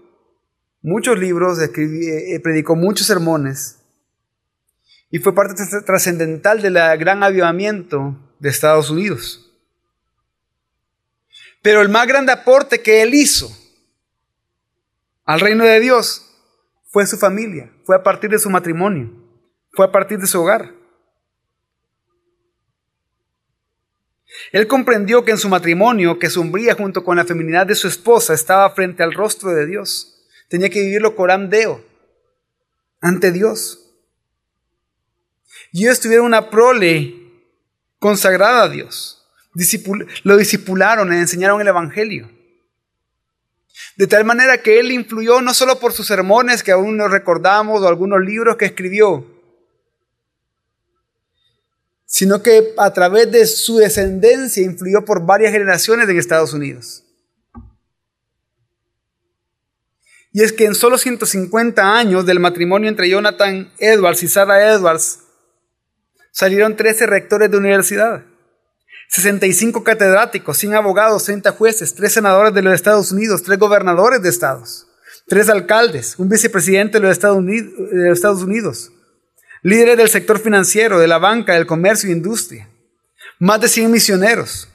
muchos 0.83 1.17
libros, 1.21 1.61
eh, 1.61 2.41
predicó 2.43 2.75
muchos 2.75 3.07
sermones 3.07 3.79
y 5.09 5.21
fue 5.21 5.33
parte 5.33 5.55
trascendental 5.87 6.61
del 6.61 6.75
gran 6.99 7.23
avivamiento 7.23 8.19
de 8.41 8.49
Estados 8.49 8.91
Unidos. 8.91 9.53
Pero 11.63 11.81
el 11.81 11.91
más 11.91 12.09
grande 12.09 12.33
aporte 12.33 12.83
que 12.83 13.03
él 13.03 13.15
hizo 13.15 13.57
al 15.25 15.39
reino 15.39 15.63
de 15.63 15.79
Dios 15.79 16.27
fue 16.89 17.07
su 17.07 17.19
familia, 17.19 17.73
fue 17.85 17.95
a 17.95 18.03
partir 18.03 18.31
de 18.31 18.39
su 18.41 18.51
matrimonio. 18.51 19.13
Fue 19.75 19.87
a 19.87 19.93
partir 19.93 20.19
de 20.19 20.27
su 20.27 20.41
hogar. 20.41 20.75
Él 24.53 24.67
comprendió 24.67 25.25
que 25.25 25.33
en 25.33 25.39
su 25.39 25.49
matrimonio, 25.49 26.19
que 26.19 26.31
sombría 26.31 26.75
junto 26.75 27.05
con 27.05 27.17
la 27.17 27.25
feminidad 27.25 27.67
de 27.67 27.75
su 27.75 27.89
esposa, 27.89 28.35
estaba 28.35 28.71
frente 28.71 29.03
al 29.03 29.13
rostro 29.13 29.51
de 29.51 29.67
Dios. 29.67 30.27
Tenía 30.49 30.71
que 30.71 30.81
vivirlo 30.81 31.15
coram 31.15 31.49
deo, 31.49 31.85
ante 33.01 33.33
Dios. 33.33 33.93
Y 35.73 35.85
ellos 35.85 36.01
tuvieron 36.01 36.27
una 36.27 36.51
prole 36.51 37.15
consagrada 37.99 38.65
a 38.65 38.69
Dios. 38.69 39.25
lo 40.25 40.37
discipularon, 40.37 41.11
le 41.11 41.19
enseñaron 41.19 41.61
el 41.61 41.69
Evangelio. 41.69 42.31
De 43.97 44.07
tal 44.07 44.25
manera 44.25 44.63
que 44.63 44.81
él 44.81 44.91
influyó 44.93 45.41
no 45.43 45.55
solo 45.55 45.79
por 45.79 45.93
sus 45.93 46.07
sermones 46.07 46.63
que 46.63 46.73
aún 46.73 46.97
nos 46.97 47.11
recordamos 47.11 47.83
o 47.83 47.89
algunos 47.89 48.21
libros 48.21 48.57
que 48.57 48.65
escribió, 48.65 49.27
sino 52.13 52.43
que 52.43 52.75
a 52.77 52.93
través 52.93 53.31
de 53.31 53.47
su 53.47 53.77
descendencia 53.77 54.65
influyó 54.65 55.05
por 55.05 55.25
varias 55.25 55.53
generaciones 55.53 56.09
en 56.09 56.19
Estados 56.19 56.53
Unidos. 56.53 57.05
Y 60.33 60.43
es 60.43 60.53
que 60.53 60.65
en 60.65 60.75
solo 60.75 60.99
150 60.99 61.97
años 61.97 62.27
del 62.27 62.41
matrimonio 62.41 62.89
entre 62.89 63.09
Jonathan 63.09 63.73
Edwards 63.79 64.25
y 64.25 64.29
Sarah 64.29 64.75
Edwards, 64.75 65.21
salieron 66.33 66.75
13 66.75 67.07
rectores 67.07 67.49
de 67.49 67.59
universidad, 67.59 68.25
65 69.11 69.85
catedráticos, 69.85 70.59
100 70.59 70.75
abogados, 70.75 71.23
30 71.25 71.53
jueces, 71.53 71.95
3 71.95 72.13
senadores 72.13 72.53
de 72.53 72.63
los 72.63 72.75
Estados 72.75 73.13
Unidos, 73.13 73.45
3 73.45 73.57
gobernadores 73.57 74.21
de 74.21 74.31
estados, 74.31 74.89
3 75.29 75.49
alcaldes, 75.49 76.19
un 76.19 76.29
vicepresidente 76.29 76.99
de 76.99 77.05
los 77.05 77.13
Estados 77.13 78.43
Unidos, 78.43 78.93
líderes 79.63 79.97
del 79.97 80.09
sector 80.09 80.39
financiero, 80.39 80.99
de 80.99 81.09
la 81.09 81.19
banca, 81.19 81.55
del 81.55 81.67
comercio 81.67 82.09
e 82.09 82.13
industria, 82.13 82.69
más 83.39 83.61
de 83.61 83.69
100 83.69 83.91
misioneros, 83.91 84.69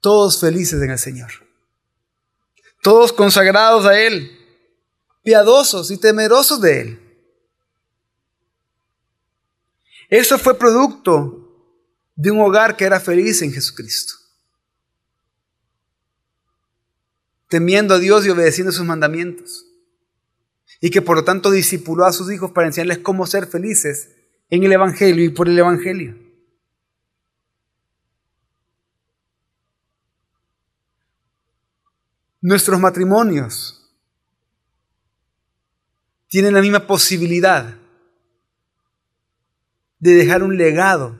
todos 0.00 0.40
felices 0.40 0.80
en 0.82 0.90
el 0.90 0.98
Señor, 0.98 1.32
todos 2.82 3.12
consagrados 3.12 3.86
a 3.86 3.98
Él, 4.00 4.30
piadosos 5.22 5.90
y 5.90 5.98
temerosos 5.98 6.60
de 6.60 6.80
Él. 6.80 7.00
Eso 10.08 10.38
fue 10.38 10.56
producto 10.56 11.42
de 12.14 12.30
un 12.30 12.40
hogar 12.40 12.76
que 12.76 12.84
era 12.84 13.00
feliz 13.00 13.42
en 13.42 13.52
Jesucristo, 13.52 14.14
temiendo 17.48 17.94
a 17.94 17.98
Dios 17.98 18.24
y 18.24 18.30
obedeciendo 18.30 18.72
sus 18.72 18.84
mandamientos 18.84 19.66
y 20.80 20.90
que 20.90 21.02
por 21.02 21.16
lo 21.16 21.24
tanto 21.24 21.50
discipuló 21.50 22.04
a 22.04 22.12
sus 22.12 22.32
hijos 22.32 22.50
para 22.50 22.66
enseñarles 22.66 22.98
cómo 22.98 23.26
ser 23.26 23.46
felices 23.46 24.10
en 24.50 24.62
el 24.64 24.72
Evangelio 24.72 25.24
y 25.24 25.30
por 25.30 25.48
el 25.48 25.58
Evangelio. 25.58 26.16
Nuestros 32.40 32.78
matrimonios 32.78 33.82
tienen 36.28 36.54
la 36.54 36.60
misma 36.60 36.86
posibilidad 36.86 37.76
de 39.98 40.14
dejar 40.14 40.42
un 40.42 40.56
legado, 40.56 41.18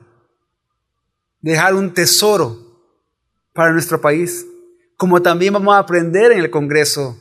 dejar 1.41 1.75
un 1.75 1.93
tesoro 1.95 2.59
para 3.53 3.73
nuestro 3.73 4.01
país, 4.01 4.47
como 4.97 5.23
también 5.23 5.55
vamos 5.55 5.75
a 5.75 5.79
aprender 5.79 6.33
en 6.33 6.39
el 6.41 6.51
Congreso 6.51 7.19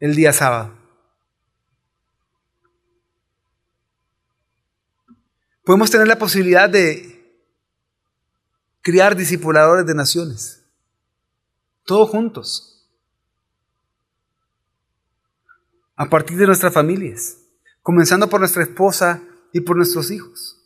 el 0.00 0.16
día 0.16 0.32
sábado. 0.32 0.79
Podemos 5.64 5.90
tener 5.90 6.08
la 6.08 6.18
posibilidad 6.18 6.68
de 6.68 7.20
criar 8.82 9.14
discipuladores 9.14 9.86
de 9.86 9.94
naciones, 9.94 10.64
todos 11.84 12.08
juntos, 12.08 12.88
a 15.96 16.08
partir 16.08 16.38
de 16.38 16.46
nuestras 16.46 16.72
familias, 16.72 17.36
comenzando 17.82 18.28
por 18.28 18.40
nuestra 18.40 18.62
esposa 18.62 19.22
y 19.52 19.60
por 19.60 19.76
nuestros 19.76 20.10
hijos, 20.10 20.56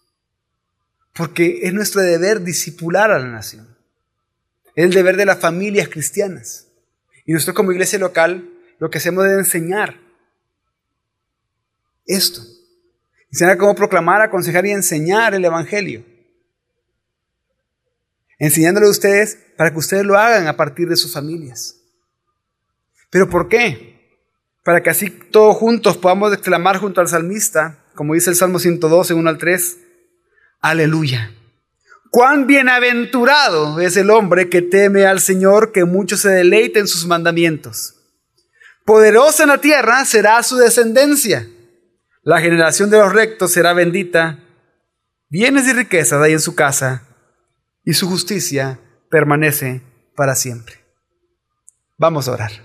porque 1.12 1.60
es 1.62 1.74
nuestro 1.74 2.02
deber 2.02 2.42
discipular 2.42 3.10
a 3.10 3.18
la 3.18 3.28
nación, 3.28 3.76
es 4.76 4.84
el 4.84 4.92
deber 4.92 5.16
de 5.16 5.26
las 5.26 5.40
familias 5.40 5.88
cristianas. 5.88 6.68
Y 7.24 7.32
nosotros 7.32 7.56
como 7.56 7.72
iglesia 7.72 7.98
local 7.98 8.50
lo 8.78 8.90
que 8.90 8.98
hacemos 8.98 9.24
es 9.26 9.32
enseñar 9.38 9.98
esto. 12.06 12.42
Enseñar 13.34 13.58
cómo 13.58 13.74
proclamar, 13.74 14.22
aconsejar 14.22 14.64
y 14.64 14.70
enseñar 14.70 15.34
el 15.34 15.44
Evangelio. 15.44 16.04
Enseñándole 18.38 18.86
a 18.86 18.90
ustedes 18.90 19.36
para 19.56 19.72
que 19.72 19.78
ustedes 19.78 20.04
lo 20.04 20.16
hagan 20.16 20.46
a 20.46 20.56
partir 20.56 20.88
de 20.88 20.94
sus 20.94 21.12
familias. 21.12 21.80
¿Pero 23.10 23.28
por 23.28 23.48
qué? 23.48 24.20
Para 24.62 24.84
que 24.84 24.90
así 24.90 25.10
todos 25.10 25.56
juntos 25.56 25.96
podamos 25.96 26.32
exclamar 26.32 26.76
junto 26.76 27.00
al 27.00 27.08
salmista, 27.08 27.82
como 27.96 28.14
dice 28.14 28.30
el 28.30 28.36
Salmo 28.36 28.60
112, 28.60 29.14
1 29.14 29.28
al 29.28 29.38
3, 29.38 29.78
aleluya. 30.60 31.32
Cuán 32.10 32.46
bienaventurado 32.46 33.80
es 33.80 33.96
el 33.96 34.10
hombre 34.10 34.48
que 34.48 34.62
teme 34.62 35.06
al 35.06 35.18
Señor, 35.18 35.72
que 35.72 35.84
mucho 35.84 36.16
se 36.16 36.28
deleite 36.28 36.78
en 36.78 36.86
sus 36.86 37.04
mandamientos. 37.04 37.96
Poderosa 38.84 39.42
en 39.42 39.48
la 39.48 39.60
tierra 39.60 40.04
será 40.04 40.40
su 40.44 40.54
descendencia. 40.54 41.48
La 42.24 42.40
generación 42.40 42.88
de 42.88 42.98
los 42.98 43.12
rectos 43.12 43.52
será 43.52 43.74
bendita. 43.74 44.38
Bienes 45.28 45.68
y 45.68 45.74
riquezas 45.74 46.22
hay 46.22 46.32
en 46.32 46.40
su 46.40 46.54
casa, 46.54 47.02
y 47.84 47.92
su 47.92 48.08
justicia 48.08 48.80
permanece 49.10 49.82
para 50.16 50.34
siempre. 50.34 50.76
Vamos 51.98 52.26
a 52.26 52.32
orar. 52.32 52.63